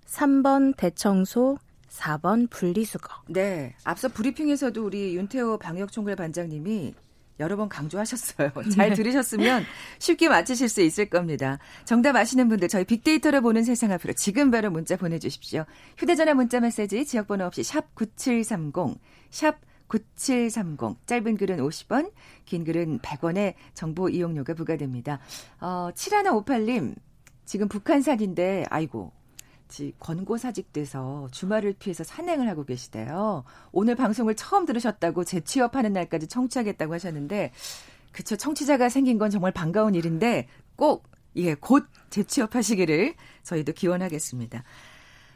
3번 0.06 0.75
대청소, 0.77 1.58
4번 1.89 2.50
분리수거. 2.50 3.10
네. 3.30 3.75
앞서 3.84 4.08
브리핑에서도 4.10 4.84
우리 4.84 5.15
윤태호 5.15 5.58
방역총괄 5.60 6.15
반장님이 6.15 6.94
여러 7.39 7.55
번 7.55 7.69
강조하셨어요. 7.69 8.51
잘 8.75 8.89
네. 8.89 8.95
들으셨으면 8.95 9.63
쉽게 9.99 10.29
맞히실 10.29 10.69
수 10.69 10.81
있을 10.81 11.09
겁니다. 11.09 11.59
정답 11.85 12.15
아시는 12.15 12.47
분들 12.49 12.67
저희 12.67 12.83
빅데이터를 12.85 13.41
보는 13.41 13.63
세상 13.63 13.91
앞으로 13.91 14.13
지금 14.13 14.51
바로 14.51 14.69
문자 14.69 14.95
보내주십시오. 14.95 15.65
휴대전화 15.97 16.33
문자 16.33 16.59
메시지 16.59 17.05
지역번호 17.05 17.45
없이 17.45 17.63
샵 17.63 17.95
9730, 17.95 18.99
샵 19.29 19.57
9730. 19.87 21.05
짧은 21.05 21.37
글은 21.37 21.57
50원, 21.57 22.11
긴 22.45 22.63
글은 22.63 22.99
100원의 22.99 23.53
정보 23.73 24.09
이용료가 24.09 24.53
부과됩니다. 24.53 25.19
어, 25.59 25.89
7158님, 25.93 26.95
지금 27.45 27.67
북한산인데, 27.67 28.65
아이고, 28.69 29.11
권고 30.00 30.38
사직돼서 30.38 31.27
주말을 31.32 31.74
피해서 31.74 32.03
산행을 32.03 32.48
하고 32.48 32.63
계시대요. 32.65 33.44
오늘 33.72 33.96
방송을 33.96 34.36
처음 34.36 34.65
들으셨다고 34.65 35.24
재취업하는 35.24 35.94
날까지 35.94 36.27
청취하겠다고 36.27 36.94
하셨는데 36.94 37.51
그쵸 38.12 38.36
청취자가 38.36 38.89
생긴 38.89 39.18
건 39.18 39.30
정말 39.30 39.51
반가운 39.51 39.96
일인데 39.96 40.48
꼭 40.75 41.08
예, 41.36 41.56
곧 41.56 41.88
재취업하시기를 42.10 43.15
저희도 43.44 43.74
기원하겠습니다. 43.74 44.63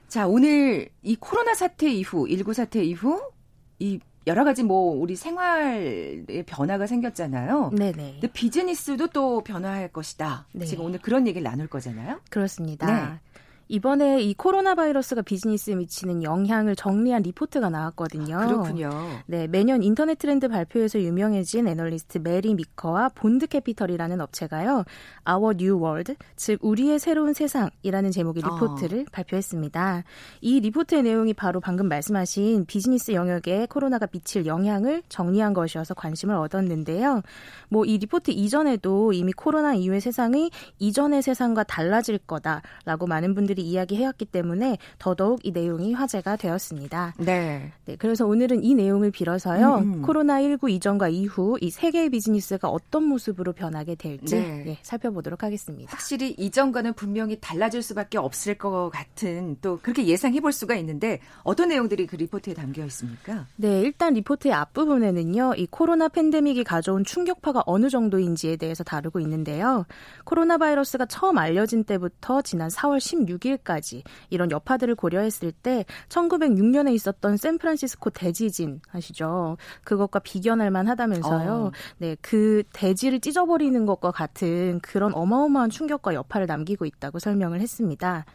자, 0.07 0.27
오늘 0.27 0.89
이 1.01 1.15
코로나 1.15 1.53
사태 1.53 1.89
이후, 1.89 2.27
19 2.29 2.53
사태 2.53 2.83
이후 2.83 3.31
이 3.79 3.99
여러 4.27 4.43
가지 4.43 4.61
뭐 4.61 4.91
우리 4.91 5.15
생활의 5.15 6.43
변화가 6.45 6.85
생겼잖아요. 6.85 7.71
네네. 7.75 8.11
근데 8.13 8.27
비즈니스도 8.31 9.07
또 9.07 9.41
변화할 9.41 9.87
것이다. 9.87 10.47
네. 10.51 10.65
지금 10.65 10.85
오늘 10.85 10.99
그런 10.99 11.27
얘기를 11.27 11.43
나눌 11.43 11.67
거잖아요. 11.67 12.19
그렇습니다. 12.29 12.87
네. 12.87 13.19
이번에 13.67 14.21
이 14.21 14.33
코로나 14.33 14.75
바이러스가 14.75 15.23
비즈니스에 15.23 15.75
미치는 15.75 16.23
영향을 16.23 16.75
정리한 16.75 17.23
리포트가 17.23 17.69
나왔거든요. 17.69 18.37
아, 18.37 18.45
그렇군요. 18.45 18.91
네, 19.25 19.47
매년 19.47 19.81
인터넷 19.81 20.19
트렌드 20.19 20.47
발표에서 20.47 21.01
유명해진 21.01 21.67
애널리스트 21.67 22.19
메리 22.19 22.53
미커와 22.53 23.09
Bond 23.09 23.47
Capital이라는 23.47 24.21
업체가요. 24.21 24.83
Our 25.27 25.55
New 25.59 25.83
World, 25.83 26.15
즉 26.35 26.59
우리의 26.61 26.99
새로운 26.99 27.33
세상이라는 27.33 28.11
제목의 28.11 28.43
아. 28.45 28.49
리포트를 28.53 29.01
어. 29.01 29.05
발표했습니다. 29.11 30.03
이 30.41 30.59
리포트의 30.59 31.03
내용이 31.03 31.33
바로 31.33 31.59
방금 31.59 31.87
말씀하신 31.87 32.65
비즈니스 32.67 33.13
영역에 33.13 33.65
코로나가 33.69 34.05
미칠 34.05 34.45
영향을 34.45 35.01
정리한 35.09 35.53
것이어서 35.53 35.95
관심을 35.95 36.35
얻었는데요. 36.35 37.23
뭐 37.69 37.87
이 37.87 37.97
리포트 37.97 38.31
이전에도 38.31 39.13
이미 39.13 39.31
코로나 39.31 39.73
이후의 39.73 40.01
세상이 40.01 40.51
이전의 40.77 41.21
세상과 41.21 41.63
달라질 41.63 42.17
거다라고 42.17 43.07
많은 43.07 43.33
분들이 43.33 43.56
분들이 43.57 43.63
이야기해왔기 43.63 44.25
때문에 44.25 44.77
더더욱 44.99 45.39
이 45.43 45.51
내용이 45.51 45.93
화제가 45.93 46.35
되었습니다. 46.37 47.15
네. 47.17 47.71
네 47.85 47.95
그래서 47.97 48.25
오늘은 48.25 48.63
이 48.63 48.75
내용을 48.75 49.11
빌어서요. 49.11 49.77
음, 49.77 49.93
음. 49.95 50.01
코로나19 50.03 50.69
이전과 50.69 51.09
이후 51.09 51.57
이 51.59 51.71
세계의 51.71 52.11
비즈니스가 52.11 52.69
어떤 52.69 53.03
모습으로 53.05 53.53
변하게 53.53 53.95
될지 53.95 54.35
네. 54.35 54.63
네, 54.65 54.77
살펴보도록 54.83 55.43
하겠습니다. 55.43 55.91
확실히 55.91 56.35
이전과는 56.37 56.93
분명히 56.93 57.39
달라질 57.41 57.81
수밖에 57.81 58.17
없을 58.17 58.55
것 58.57 58.89
같은 58.93 59.57
또 59.61 59.79
그렇게 59.81 60.05
예상해 60.05 60.39
볼 60.39 60.51
수가 60.51 60.75
있는데 60.75 61.19
어떤 61.43 61.69
내용들이 61.69 62.05
그 62.05 62.15
리포트에 62.15 62.53
담겨 62.53 62.85
있습니까? 62.85 63.47
네, 63.55 63.81
일단 63.81 64.13
리포트의 64.13 64.53
앞부분에는요. 64.53 65.55
이 65.57 65.67
코로나 65.67 66.07
팬데믹이 66.07 66.63
가져온 66.63 67.03
충격파가 67.03 67.63
어느 67.65 67.89
정도인지에 67.89 68.57
대해서 68.57 68.83
다루고 68.83 69.19
있는데요. 69.21 69.85
코로나 70.23 70.57
바이러스가 70.57 71.07
처음 71.07 71.37
알려진 71.37 71.83
때부터 71.83 72.41
지난 72.41 72.69
4월 72.69 72.97
16일 72.97 73.46
6일까지 73.55 74.03
이런 74.29 74.51
여파들을 74.51 74.95
고려했을 74.95 75.51
때 75.51 75.85
1906년에 76.09 76.93
있었던 76.93 77.37
샌프란시스코 77.37 78.09
대지진 78.11 78.81
아시죠? 78.91 79.57
그것과 79.83 80.19
비견할 80.19 80.71
만하다면서요. 80.71 81.51
어. 81.51 81.71
네, 81.97 82.15
그 82.21 82.63
대지를 82.73 83.19
찢어버리는 83.19 83.85
것과 83.85 84.11
같은 84.11 84.79
그런 84.81 85.13
어마어마한 85.13 85.69
충격과 85.69 86.13
여파를 86.13 86.47
남기고 86.47 86.85
있다고 86.85 87.19
설명을 87.19 87.61
했습니다. 87.61 88.25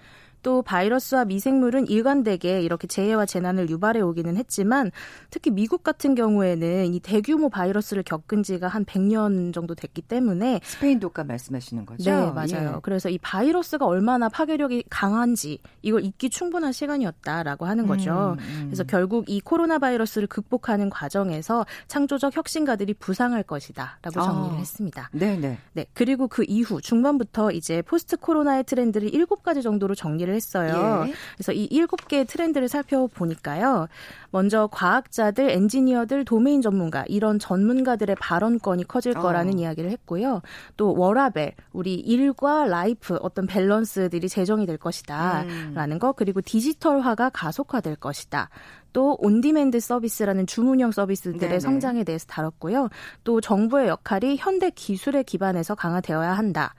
또 0.42 0.62
바이러스와 0.62 1.24
미생물은 1.24 1.88
일관되게 1.88 2.60
이렇게 2.60 2.86
재해와 2.86 3.26
재난을 3.26 3.70
유발해 3.70 4.00
오기는 4.00 4.36
했지만 4.36 4.90
특히 5.30 5.50
미국 5.50 5.82
같은 5.82 6.14
경우에는 6.14 6.92
이 6.92 7.00
대규모 7.00 7.48
바이러스를 7.48 8.02
겪은 8.02 8.42
지가 8.42 8.68
한 8.68 8.84
100년 8.84 9.52
정도 9.52 9.74
됐기 9.74 10.02
때문에 10.02 10.60
스페인 10.64 11.00
독감 11.00 11.28
말씀하시는 11.28 11.86
거죠? 11.86 12.10
네, 12.10 12.30
맞아요. 12.32 12.74
예. 12.76 12.80
그래서 12.82 13.08
이 13.08 13.18
바이러스가 13.18 13.86
얼마나 13.86 14.28
파괴력이 14.28 14.84
강한지 14.90 15.58
이걸 15.82 16.04
잊기 16.04 16.30
충분한 16.30 16.72
시간이었다라고 16.72 17.66
하는 17.66 17.86
거죠. 17.86 18.36
음, 18.38 18.44
음. 18.44 18.62
그래서 18.66 18.84
결국 18.84 19.28
이 19.28 19.40
코로나 19.40 19.78
바이러스를 19.78 20.26
극복하는 20.26 20.90
과정에서 20.90 21.66
창조적 21.88 22.36
혁신가들이 22.36 22.94
부상할 22.94 23.42
것이다라고 23.44 24.20
아. 24.20 24.24
정리를 24.24 24.56
아, 24.56 24.58
했습니다. 24.58 25.10
네, 25.12 25.36
네. 25.36 25.58
네, 25.72 25.86
그리고 25.94 26.28
그 26.28 26.44
이후 26.46 26.80
중반부터 26.80 27.52
이제 27.52 27.82
post 27.82 28.16
코로나의 28.16 28.64
트렌드를 28.64 29.10
7가지 29.10 29.62
정도로 29.62 29.94
정리를 29.94 30.31
준비를 30.32 30.36
했어요. 30.36 31.04
예. 31.06 31.12
그래서 31.36 31.52
이 31.52 31.64
일곱 31.64 32.08
개의 32.08 32.24
트렌드를 32.24 32.68
살펴보니까요. 32.68 33.88
먼저 34.30 34.68
과학자들, 34.72 35.50
엔지니어들, 35.50 36.24
도메인 36.24 36.62
전문가 36.62 37.04
이런 37.06 37.38
전문가들의 37.38 38.16
발언권이 38.18 38.88
커질 38.88 39.12
거라는 39.12 39.54
어. 39.54 39.56
이야기를 39.58 39.90
했고요. 39.90 40.40
또 40.76 40.94
워라밸, 40.94 41.52
우리 41.72 41.94
일과 41.94 42.64
life 42.64 43.18
어떤 43.20 43.46
밸런스들이 43.46 44.28
재정의 44.28 44.66
될 44.66 44.78
것이다라는 44.78 45.92
음. 45.92 45.98
거 45.98 46.12
그리고 46.12 46.40
디지털화가 46.40 47.30
가속화될 47.30 47.96
것이다. 47.96 48.48
또 48.92 49.16
on-demand 49.20 49.80
서비스라는 49.80 50.46
주문형 50.46 50.92
서비스들의 50.92 51.40
네네. 51.40 51.60
성장에 51.60 52.04
대해서 52.04 52.26
다뤘고요. 52.26 52.88
또 53.24 53.40
정부의 53.40 53.88
역할이 53.88 54.36
현대 54.36 54.70
기술에 54.70 55.22
기반해서 55.22 55.74
강화되어야 55.74 56.32
한다. 56.32 56.74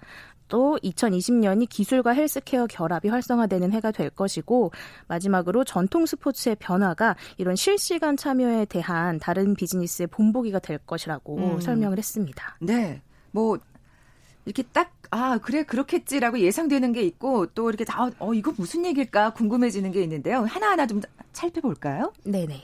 또 0.48 0.78
2020년이 0.84 1.70
기술과 1.70 2.12
헬스케어 2.12 2.68
결합이 2.68 3.10
활성화되는 3.10 3.72
해가 3.74 3.92
될 3.92 4.10
것이고 4.10 4.72
마지막으로 5.08 5.64
전통 5.64 6.06
스포츠의 6.06 6.56
변화가 6.60 7.16
이런 7.38 7.56
실시간 7.56 8.18
참여에 8.18 8.66
대한 8.66 9.20
다른 9.20 9.56
비즈니스의 9.56 10.08
본보기가 10.08 10.60
될 10.60 10.78
것이라고 10.80 11.56
음. 11.56 11.60
설명을 11.60 11.98
했습니다. 11.98 12.58
네. 12.60 13.02
뭐 13.32 13.58
이렇게 14.46 14.64
딱 14.74 14.92
아, 15.16 15.38
그래, 15.38 15.62
그렇겠지라고 15.62 16.40
예상되는 16.40 16.92
게 16.92 17.04
있고, 17.04 17.46
또 17.54 17.70
이렇게 17.70 17.86
다, 17.86 18.10
어, 18.18 18.34
이거 18.34 18.52
무슨 18.58 18.84
얘기일까 18.84 19.34
궁금해지는 19.34 19.92
게 19.92 20.02
있는데요. 20.02 20.40
하나하나 20.40 20.88
좀 20.88 21.02
살펴볼까요? 21.34 22.12
네네. 22.24 22.64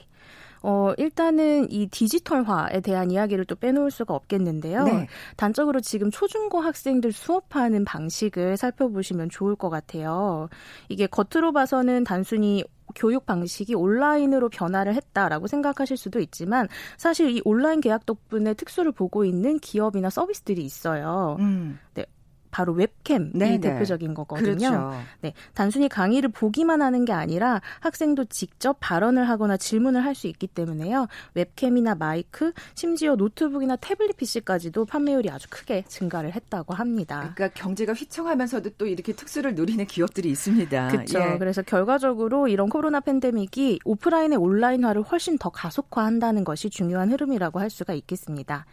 어, 0.62 0.92
일단은 0.98 1.70
이 1.70 1.86
디지털화에 1.86 2.80
대한 2.80 3.10
이야기를 3.10 3.44
또 3.46 3.54
빼놓을 3.54 3.90
수가 3.90 4.14
없겠는데요. 4.14 4.84
네. 4.84 5.08
단적으로 5.36 5.80
지금 5.80 6.10
초중고 6.10 6.60
학생들 6.60 7.12
수업하는 7.12 7.84
방식을 7.84 8.56
살펴보시면 8.56 9.30
좋을 9.30 9.56
것 9.56 9.70
같아요. 9.70 10.48
이게 10.88 11.06
겉으로 11.06 11.52
봐서는 11.52 12.04
단순히 12.04 12.64
교육 12.94 13.24
방식이 13.24 13.74
온라인으로 13.74 14.48
변화를 14.48 14.94
했다라고 14.94 15.46
생각하실 15.46 15.96
수도 15.96 16.20
있지만 16.20 16.68
사실 16.96 17.30
이 17.36 17.40
온라인 17.44 17.80
개학 17.80 18.04
덕분에 18.04 18.54
특수를 18.54 18.92
보고 18.92 19.24
있는 19.24 19.58
기업이나 19.58 20.10
서비스들이 20.10 20.62
있어요. 20.62 21.36
음. 21.38 21.78
네. 21.94 22.04
바로 22.50 22.72
웹캠이 22.72 23.30
네네. 23.34 23.58
네. 23.58 23.60
대표적인 23.60 24.14
거거든요. 24.14 24.70
그렇죠. 24.70 24.92
네, 25.20 25.32
단순히 25.54 25.88
강의를 25.88 26.30
보기만 26.30 26.82
하는 26.82 27.04
게 27.04 27.12
아니라 27.12 27.60
학생도 27.80 28.26
직접 28.26 28.76
발언을 28.80 29.28
하거나 29.28 29.56
질문을 29.56 30.04
할 30.04 30.14
수 30.20 30.26
있기 30.26 30.46
때문에요. 30.46 31.08
웹캠이나 31.34 31.94
마이크, 31.94 32.52
심지어 32.74 33.16
노트북이나 33.16 33.76
태블릿 33.76 34.16
PC까지도 34.16 34.84
판매율이 34.84 35.30
아주 35.30 35.48
크게 35.50 35.84
증가를 35.88 36.34
했다고 36.34 36.74
합니다. 36.74 37.32
그러니까 37.34 37.48
경제가 37.48 37.94
휘청하면서도 37.94 38.70
또 38.76 38.86
이렇게 38.86 39.12
특수를 39.12 39.54
누리는 39.54 39.84
기업들이 39.86 40.30
있습니다. 40.30 40.88
그렇죠. 40.88 41.20
예. 41.20 41.38
그래서 41.38 41.62
결과적으로 41.62 42.48
이런 42.48 42.68
코로나 42.68 43.00
팬데믹이 43.00 43.80
오프라인의 43.84 44.38
온라인화를 44.38 45.02
훨씬 45.02 45.38
더 45.38 45.48
가속화한다는 45.48 46.44
것이 46.44 46.70
중요한 46.70 47.10
흐름이라고 47.10 47.58
할 47.58 47.70
수가 47.70 47.94
있겠습니다. 47.94 48.66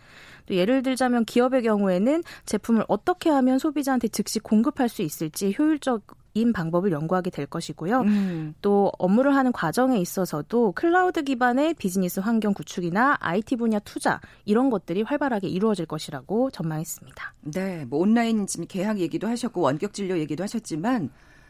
또 0.48 0.56
예를 0.56 0.82
들자면 0.82 1.26
기업의 1.26 1.64
경우에는 1.64 2.24
제품을 2.46 2.86
어떻게 2.88 3.30
하면 3.30 3.60
소비자한테 3.68 4.08
즉시 4.08 4.40
공급할 4.40 4.90
수 4.90 5.02
있을지 5.02 5.56
효율적 5.58 6.04
인 6.34 6.54
방법을 6.54 6.92
연구하게 6.92 7.32
될 7.32 7.48
것이고요. 7.48 8.02
음. 8.02 8.54
또 8.62 8.92
업무를 9.00 9.36
하는 9.36 9.52
과정에 9.52 9.98
있어서도 9.98 10.74
클라우드 10.74 11.24
기반의 11.24 11.74
비즈니스 11.74 12.20
환경 12.20 12.54
구축이나 12.54 13.18
IT 13.20 13.56
분야 13.56 13.80
투자 13.80 14.22
이런 14.46 14.70
것들이 14.70 15.02
활발하게 15.02 15.48
이루어질 15.48 15.88
것이라고 15.88 16.52
전망했습니다. 16.52 17.34
네, 17.42 17.86
뭐 17.86 18.00
온라인 18.00 18.46
지금 18.46 18.68
개학 18.68 19.00
얘기도 19.00 19.28
하셨고 19.28 19.62
원격 19.62 19.94
진료 19.94 20.20
얘기도 20.20 20.44
하셨지만 20.44 21.10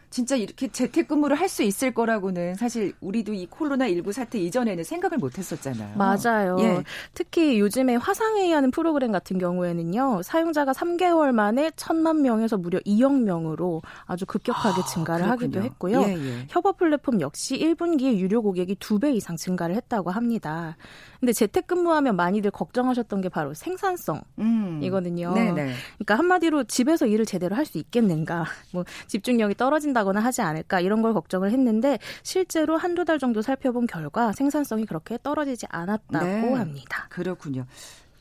진짜 0.09 0.35
이렇게 0.35 0.67
재택근무를 0.69 1.35
할 1.35 1.47
수 1.47 1.63
있을 1.63 1.93
거라고는 1.93 2.55
사실 2.55 2.93
우리도 2.99 3.33
이 3.33 3.45
코로나 3.45 3.87
19 3.87 4.11
사태 4.11 4.37
이전에는 4.37 4.83
생각을 4.83 5.17
못 5.17 5.37
했었잖아요. 5.37 5.97
맞아요. 5.97 6.57
예. 6.59 6.83
특히 7.13 7.57
요즘에 7.59 7.95
화상회의 7.95 8.51
하는 8.51 8.69
프로그램 8.69 9.13
같은 9.13 9.37
경우에는요, 9.37 10.23
사용자가 10.23 10.73
3개월 10.73 11.31
만에 11.31 11.69
1천만 11.69 12.19
명에서 12.19 12.57
무려 12.57 12.79
2억 12.79 13.21
명으로 13.21 13.81
아주 14.05 14.25
급격하게 14.25 14.81
아, 14.81 14.85
증가를 14.85 15.25
아, 15.25 15.29
하기도 15.31 15.61
했고요. 15.61 16.01
예, 16.01 16.17
예. 16.17 16.45
협업 16.49 16.77
플랫폼 16.77 17.21
역시 17.21 17.57
1분기에 17.57 18.17
유료 18.17 18.41
고객이 18.41 18.75
2배 18.75 19.15
이상 19.15 19.37
증가를 19.37 19.75
했다고 19.75 20.11
합니다. 20.11 20.75
근데 21.19 21.33
재택근무하면 21.33 22.15
많이들 22.15 22.51
걱정하셨던 22.51 23.21
게 23.21 23.29
바로 23.29 23.53
생산성이거든요. 23.53 25.33
음. 25.33 25.55
그러니까 25.55 26.15
한마디로 26.15 26.63
집에서 26.65 27.05
일을 27.05 27.25
제대로 27.25 27.55
할 27.55 27.67
수 27.67 27.77
있겠는가, 27.77 28.45
뭐 28.71 28.85
집중력이 29.07 29.55
떨어진다거나 29.55 30.21
하지 30.21 30.41
않을까 30.41 30.79
이런 30.79 31.01
걸 31.01 31.13
걱정을 31.13 31.51
했는데 31.51 31.99
실제로 32.23 32.77
한두 32.77 33.03
달 33.05 33.19
정도 33.19 33.41
살펴본 33.41 33.87
결과 33.87 34.31
생산성이 34.31 34.85
그렇게 34.85 35.19
떨어지지 35.21 35.67
않았다고 35.69 36.25
네. 36.25 36.53
합니다. 36.53 37.07
그렇군요. 37.09 37.65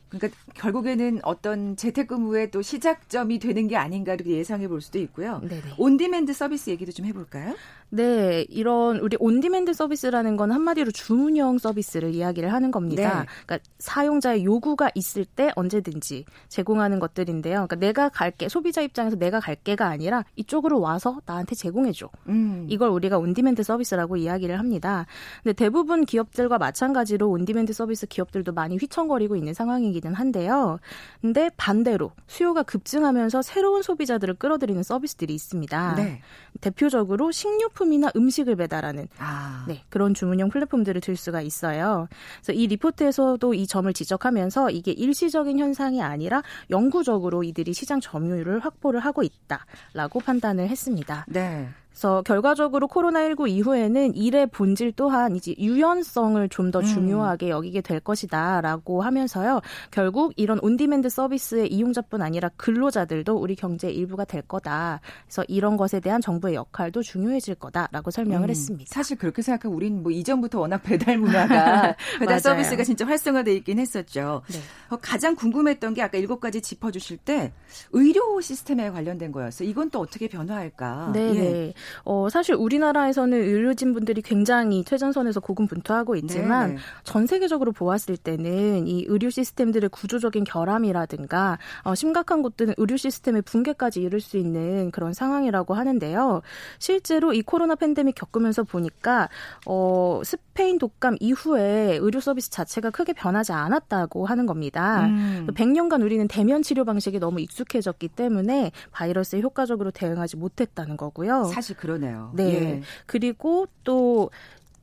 그러니까 0.09 0.39
결국에는 0.55 1.19
어떤 1.23 1.75
재택근무의 1.75 2.51
또 2.51 2.61
시작점이 2.61 3.39
되는 3.39 3.67
게 3.67 3.75
아닌가 3.75 4.13
이렇게 4.13 4.31
예상해 4.31 4.67
볼 4.67 4.81
수도 4.81 4.99
있고요. 4.99 5.39
네네. 5.41 5.75
on-demand 5.77 6.33
서비스 6.33 6.69
얘기도 6.69 6.91
좀 6.91 7.05
해볼까요? 7.05 7.55
네, 7.89 8.45
이런 8.49 8.99
우리 8.99 9.15
on-demand 9.19 9.73
서비스라는 9.73 10.35
건 10.35 10.51
한마디로 10.51 10.91
주문형 10.91 11.57
서비스를 11.57 12.13
이야기를 12.13 12.51
하는 12.51 12.69
겁니다. 12.71 13.21
네. 13.21 13.25
그러니까 13.45 13.69
사용자의 13.79 14.43
요구가 14.43 14.89
있을 14.93 15.23
때 15.23 15.51
언제든지 15.55 16.25
제공하는 16.49 16.99
것들인데요. 16.99 17.53
그러니까 17.53 17.75
내가 17.77 18.09
갈게 18.09 18.49
소비자 18.49 18.81
입장에서 18.81 19.15
내가 19.15 19.39
갈게가 19.39 19.87
아니라 19.87 20.25
이쪽으로 20.35 20.81
와서 20.81 21.21
나한테 21.25 21.55
제공해줘. 21.55 22.09
음. 22.27 22.67
이걸 22.69 22.89
우리가 22.89 23.17
on-demand 23.19 23.63
서비스라고 23.63 24.17
이야기를 24.17 24.59
합니다. 24.59 25.05
근데 25.43 25.53
대부분 25.53 26.05
기업들과 26.05 26.57
마찬가지로 26.57 27.29
on-demand 27.29 27.71
서비스 27.71 28.05
기업들도 28.05 28.51
많이 28.51 28.75
휘청거리고 28.75 29.37
있는 29.37 29.53
상황이기 29.53 29.96
는 30.01 30.13
한데요. 30.13 30.79
근데 31.21 31.49
반대로 31.57 32.11
수요가 32.27 32.63
급증하면서 32.63 33.41
새로운 33.41 33.81
소비자들을 33.81 34.35
끌어들이는 34.35 34.83
서비스들이 34.83 35.33
있습니다. 35.33 35.95
네. 35.95 36.21
대표적으로 36.61 37.31
식료 37.31 37.69
식품이나 37.77 38.11
음식을 38.15 38.55
배달하는 38.55 39.07
아. 39.19 39.65
네, 39.67 39.83
그런 39.89 40.13
주문형 40.13 40.49
플랫폼들을 40.49 41.01
들 41.01 41.15
수가 41.15 41.41
있어요. 41.41 42.07
그래서 42.37 42.53
이 42.53 42.67
리포트에서도 42.67 43.53
이 43.53 43.67
점을 43.67 43.91
지적하면서 43.91 44.71
이게 44.71 44.91
일시적인 44.91 45.59
현상이 45.59 46.01
아니라 46.01 46.41
영구적으로 46.69 47.43
이들이 47.43 47.73
시장 47.73 47.99
점유율을 47.99 48.59
확보를 48.59 48.99
하고 48.99 49.23
있다라고 49.23 50.19
판단을 50.19 50.67
했습니다. 50.67 51.25
네. 51.27 51.69
그래서 51.97 52.21
결과적으로 52.21 52.87
코로나19 52.87 53.49
이후에는 53.49 54.13
일의 54.13 54.45
본질 54.45 54.91
또한 54.91 55.35
이제 55.35 55.55
유연성을 55.57 56.47
좀더 56.49 56.81
음. 56.81 56.85
중요하게 56.85 57.47
음. 57.47 57.49
여기게 57.49 57.81
될 57.81 57.99
것이다라고 57.99 59.01
하면서요. 59.01 59.61
결국 59.89 60.31
이런 60.35 60.59
on-demand 60.61 61.09
서비스의 61.09 61.73
이용자뿐 61.73 62.21
아니라 62.21 62.51
근로자들도 62.55 63.35
우리 63.35 63.55
경제의 63.55 63.95
일부가 63.95 64.25
될 64.25 64.43
거다. 64.43 65.01
그래서 65.25 65.43
이런 65.47 65.75
것에 65.75 65.99
대한 65.99 66.21
정부의 66.21 66.53
역할도 66.53 67.01
중요해질 67.01 67.55
거다라고 67.55 68.11
설명을 68.11 68.47
음. 68.47 68.51
했습니다. 68.51 68.93
사실 68.93 69.17
그렇게 69.17 69.41
생각하면 69.41 69.75
우리는 69.75 70.03
뭐 70.03 70.11
이전부터 70.11 70.59
워낙 70.59 70.83
배달 70.83 71.17
문화가 71.17 71.95
배달 72.19 72.39
서비스가 72.39 72.83
진짜 72.83 73.07
활성화돼 73.07 73.55
있긴 73.55 73.79
했었죠. 73.79 74.43
네. 74.51 74.59
어, 74.89 74.97
가장 74.97 75.33
궁금했던 75.33 75.95
게 75.95 76.03
아까 76.03 76.19
일곱 76.19 76.41
가지 76.41 76.61
짚어주실 76.61 77.17
때 77.17 77.53
의료 77.91 78.39
시스템에 78.39 78.91
관련된 78.91 79.31
거였어요. 79.31 79.67
이건 79.67 79.89
또 79.89 79.99
어떻게 79.99 80.27
변화할까? 80.27 81.09
네. 81.11 81.35
예. 81.35 81.73
네. 81.87 82.01
어, 82.05 82.27
사실 82.29 82.55
우리나라에서는 82.55 83.37
의료진 83.37 83.93
분들이 83.93 84.21
굉장히 84.21 84.83
최전선에서 84.83 85.39
고군분투하고 85.39 86.15
있지만 86.17 86.69
네네. 86.69 86.79
전 87.03 87.27
세계적으로 87.27 87.71
보았을 87.71 88.17
때는 88.17 88.87
이 88.87 89.05
의료 89.07 89.29
시스템들의 89.29 89.89
구조적인 89.89 90.43
결함이라든가 90.43 91.57
어, 91.83 91.95
심각한 91.95 92.41
곳들은 92.41 92.73
의료 92.77 92.97
시스템의 92.97 93.41
붕괴까지 93.43 94.01
이룰 94.01 94.19
수 94.19 94.37
있는 94.37 94.91
그런 94.91 95.13
상황이라고 95.13 95.73
하는데요. 95.73 96.41
실제로 96.79 97.33
이 97.33 97.41
코로나 97.41 97.75
팬데믹 97.75 98.15
겪으면서 98.15 98.63
보니까 98.63 99.29
어, 99.65 100.21
스페인 100.23 100.77
독감 100.77 101.17
이후에 101.19 101.97
의료 102.01 102.19
서비스 102.19 102.49
자체가 102.49 102.89
크게 102.89 103.13
변하지 103.13 103.53
않았다고 103.53 104.25
하는 104.25 104.45
겁니다. 104.45 105.05
음. 105.05 105.47
100년간 105.53 106.03
우리는 106.03 106.27
대면 106.27 106.61
치료 106.61 106.83
방식이 106.83 107.19
너무 107.19 107.39
익숙해졌기 107.41 108.09
때문에 108.09 108.71
바이러스에 108.91 109.41
효과적으로 109.41 109.91
대응하지 109.91 110.37
못했다는 110.37 110.97
거고요. 110.97 111.45
사실 111.45 111.75
그러네요. 111.77 112.31
네. 112.35 112.43
예. 112.53 112.81
그리고 113.05 113.67
또 113.83 114.29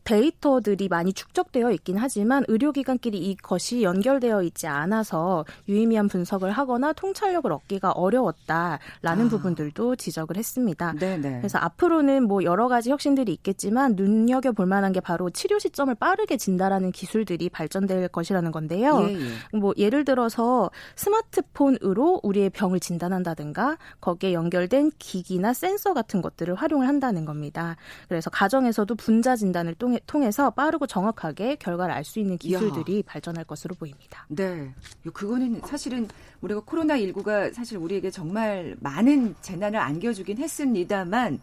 데이터들이 0.05 0.89
많이 0.89 1.13
축적되어 1.13 1.73
있긴 1.73 1.97
하지만 1.99 2.45
의료기관끼리 2.49 3.19
이것이 3.19 3.83
연결되어 3.83 4.43
있지 4.43 4.67
않아서 4.67 5.45
유의미한 5.69 6.09
분석을 6.09 6.51
하거나 6.51 6.93
통찰력을 6.93 7.51
얻기가 7.51 7.93
어려웠다라는 7.93 9.27
아. 9.27 9.29
부분들도 9.29 9.97
지적을 9.97 10.37
했습니다. 10.37 10.93
네네. 10.93 11.39
그래서 11.39 11.59
앞으로는 11.59 12.29
뭐 12.29 12.45
여러 12.45 12.69
가지 12.69 12.91
혁신들이 12.91 13.33
있겠지만 13.33 13.95
눈여겨 13.97 14.53
볼 14.53 14.67
만한 14.67 14.93
게 14.93 15.01
바로 15.01 15.31
치료 15.31 15.59
시점을 15.59 15.95
빠르게 15.95 16.37
진단하는 16.37 16.93
기술들이 16.93 17.49
발전될 17.49 18.09
것이라는 18.09 18.53
건데요. 18.53 19.07
예, 19.09 19.15
예. 19.15 19.57
뭐 19.57 19.73
예를 19.77 20.05
들어서 20.05 20.71
스마트폰으로 20.97 22.21
우리의 22.23 22.51
병을 22.51 22.81
진단한다든가 22.81 23.79
거기에 24.01 24.33
연결된 24.33 24.93
기기나 24.99 25.53
센서 25.53 25.95
같은 25.95 26.23
것들을 26.23 26.55
활용을 26.55 26.89
한다는 26.89 27.25
겁니다. 27.25 27.77
그래서 28.09 28.31
가정에서도 28.31 28.95
분자 28.95 29.37
진단을 29.37 29.75
통해 29.75 29.94
통해서 30.07 30.51
빠르고 30.51 30.87
정확하게 30.87 31.57
결과를 31.57 31.95
알 31.95 32.05
수 32.05 32.19
있는 32.19 32.37
기술들이 32.37 32.99
야. 32.99 33.03
발전할 33.07 33.45
것으로 33.45 33.75
보입니다. 33.75 34.27
네. 34.29 34.71
그거는 35.13 35.63
사실은 35.65 36.07
우리가 36.43 36.61
코로나19가 36.61 37.53
사실 37.55 37.79
우리에게 37.79 38.11
정말 38.11 38.77
많은 38.81 39.35
재난을 39.41 39.79
안겨주긴 39.79 40.37
했습니다만 40.39 41.41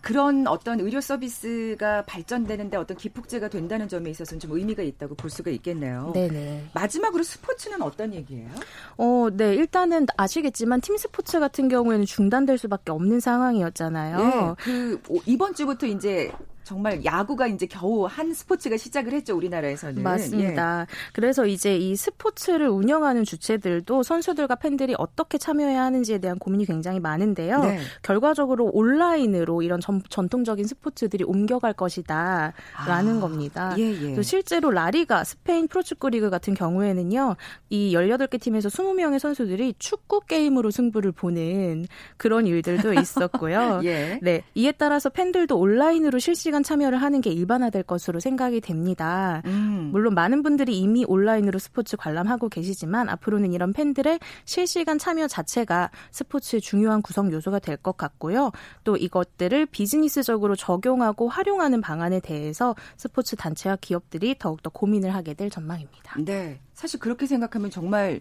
그런 0.00 0.46
어떤 0.46 0.80
의료 0.80 1.00
서비스가 1.00 2.02
발전되는데 2.02 2.76
어떤 2.76 2.94
기폭제가 2.96 3.48
된다는 3.48 3.88
점에 3.88 4.10
있어서는 4.10 4.38
좀 4.38 4.52
의미가 4.52 4.82
있다고 4.82 5.14
볼 5.14 5.30
수가 5.30 5.50
있겠네요. 5.50 6.12
네네. 6.14 6.66
마지막으로 6.74 7.22
스포츠는 7.22 7.80
어떤 7.80 8.12
얘기예요? 8.12 8.50
어, 8.98 9.28
네. 9.32 9.54
일단은 9.54 10.06
아시겠지만 10.18 10.82
팀 10.82 10.98
스포츠 10.98 11.40
같은 11.40 11.68
경우에는 11.68 12.04
중단될 12.04 12.58
수밖에 12.58 12.92
없는 12.92 13.18
상황이었잖아요. 13.18 14.18
네. 14.18 14.54
그 14.58 15.00
이번 15.24 15.54
주부터 15.54 15.86
이제 15.86 16.30
정말 16.64 17.04
야구가 17.04 17.46
이제 17.46 17.66
겨우 17.66 18.06
한 18.06 18.32
스포츠가 18.32 18.76
시작을 18.76 19.12
했죠 19.12 19.36
우리나라에서는 19.36 20.02
맞습니다. 20.02 20.80
예. 20.80 20.86
그래서 21.12 21.46
이제 21.46 21.76
이 21.76 21.94
스포츠를 21.94 22.68
운영하는 22.68 23.24
주체들도 23.24 24.02
선수들과 24.02 24.56
팬들이 24.56 24.94
어떻게 24.98 25.38
참여해야 25.38 25.82
하는지에 25.82 26.18
대한 26.18 26.38
고민이 26.38 26.64
굉장히 26.64 27.00
많은데요. 27.00 27.60
네. 27.60 27.78
결과적으로 28.02 28.70
온라인으로 28.72 29.62
이런 29.62 29.80
전, 29.80 30.28
통적인 30.28 30.66
스포츠들이 30.66 31.24
옮겨갈 31.24 31.74
것이다라는 31.74 32.54
아, 32.76 33.20
겁니다. 33.20 33.74
예, 33.78 34.16
예. 34.16 34.22
실제로 34.22 34.70
라리가 34.70 35.24
스페인 35.24 35.68
프로축구 35.68 36.08
리그 36.10 36.30
같은 36.30 36.54
경우에는요. 36.54 37.36
이 37.68 37.94
18개 37.94 38.40
팀에서 38.40 38.70
20명의 38.70 39.18
선수들이 39.18 39.74
축구 39.78 40.20
게임으로 40.20 40.70
승부를 40.70 41.12
보는 41.12 41.86
그런 42.16 42.46
일들도 42.46 42.94
있었고요. 42.94 43.82
예. 43.84 44.18
네. 44.22 44.42
이에 44.54 44.72
따라서 44.72 45.10
팬들도 45.10 45.58
온라인으로 45.58 46.18
실시간 46.18 46.53
실시간 46.54 46.62
참여를 46.62 47.02
하는 47.02 47.20
게 47.20 47.30
일반화될 47.30 47.82
것으로 47.82 48.20
생각이 48.20 48.60
됩니다. 48.60 49.42
음. 49.46 49.88
물론 49.90 50.14
많은 50.14 50.44
분들이 50.44 50.78
이미 50.78 51.04
온라인으로 51.04 51.58
스포츠 51.58 51.96
관람하고 51.96 52.48
계시지만 52.48 53.08
앞으로는 53.08 53.52
이런 53.52 53.72
팬들의 53.72 54.20
실시간 54.44 54.98
참여 54.98 55.26
자체가 55.26 55.90
스포츠의 56.12 56.60
중요한 56.60 57.02
구성 57.02 57.32
요소가 57.32 57.58
될 57.58 57.74
것 57.76 57.96
같고요. 57.96 58.52
또 58.84 58.96
이것들을 58.96 59.66
비즈니스적으로 59.66 60.54
적용하고 60.54 61.28
활용하는 61.28 61.80
방안에 61.80 62.20
대해서 62.20 62.76
스포츠 62.96 63.34
단체와 63.34 63.76
기업들이 63.80 64.36
더욱더 64.38 64.70
고민을 64.70 65.12
하게 65.12 65.34
될 65.34 65.50
전망입니다. 65.50 66.20
네. 66.24 66.60
사실 66.72 67.00
그렇게 67.00 67.26
생각하면 67.26 67.70
정말 67.70 68.20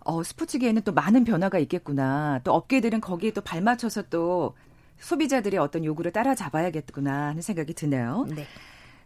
어, 0.00 0.22
스포츠계에는 0.22 0.82
또 0.82 0.92
많은 0.92 1.24
변화가 1.24 1.58
있겠구나. 1.58 2.40
또 2.44 2.54
업계들은 2.54 3.02
거기에 3.02 3.32
또 3.32 3.42
발맞춰서 3.42 4.04
또 4.08 4.54
소비자들의 4.98 5.58
어떤 5.58 5.84
요구를 5.84 6.12
따라잡아야겠구나 6.12 7.28
하는 7.28 7.42
생각이 7.42 7.74
드네요. 7.74 8.26
네. 8.34 8.46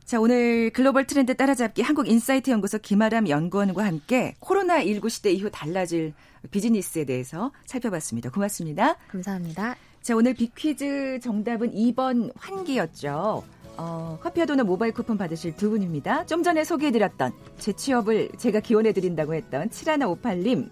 자, 0.04 0.18
오늘 0.20 0.70
글로벌 0.70 1.06
트렌드 1.06 1.36
따라잡기 1.36 1.82
한국인사이트 1.82 2.50
연구소 2.50 2.78
김아람 2.78 3.28
연구원과 3.28 3.84
함께 3.84 4.34
코로나19 4.40 5.10
시대 5.10 5.30
이후 5.30 5.50
달라질 5.50 6.14
비즈니스에 6.50 7.04
대해서 7.04 7.52
살펴봤습니다. 7.66 8.30
고맙습니다. 8.30 8.96
감사합니다. 9.08 9.76
자, 10.00 10.16
오늘 10.16 10.32
빅퀴즈 10.32 11.20
정답은 11.22 11.72
2번 11.72 12.32
환기였죠. 12.36 13.44
어, 13.76 14.18
커피와 14.22 14.46
도넛 14.46 14.66
모바일 14.66 14.92
쿠폰 14.92 15.18
받으실 15.18 15.54
두 15.54 15.70
분입니다. 15.70 16.24
좀 16.26 16.42
전에 16.42 16.64
소개해드렸던 16.64 17.32
재 17.58 17.72
취업을 17.72 18.30
제가 18.38 18.60
기원해드린다고 18.60 19.34
했던 19.34 19.68
7158님, 19.68 20.70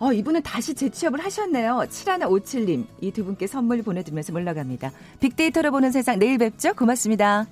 어, 0.00 0.12
이분은 0.12 0.42
다시 0.42 0.74
재취업을 0.74 1.22
하셨네요. 1.24 1.84
7157님. 1.88 2.86
이 3.02 3.10
두 3.12 3.24
분께 3.24 3.46
선물 3.46 3.82
보내드리면서 3.82 4.32
물러갑니다. 4.32 4.90
빅데이터로 5.20 5.70
보는 5.70 5.92
세상 5.92 6.18
내일 6.18 6.38
뵙죠. 6.38 6.72
고맙습니다. 6.74 7.46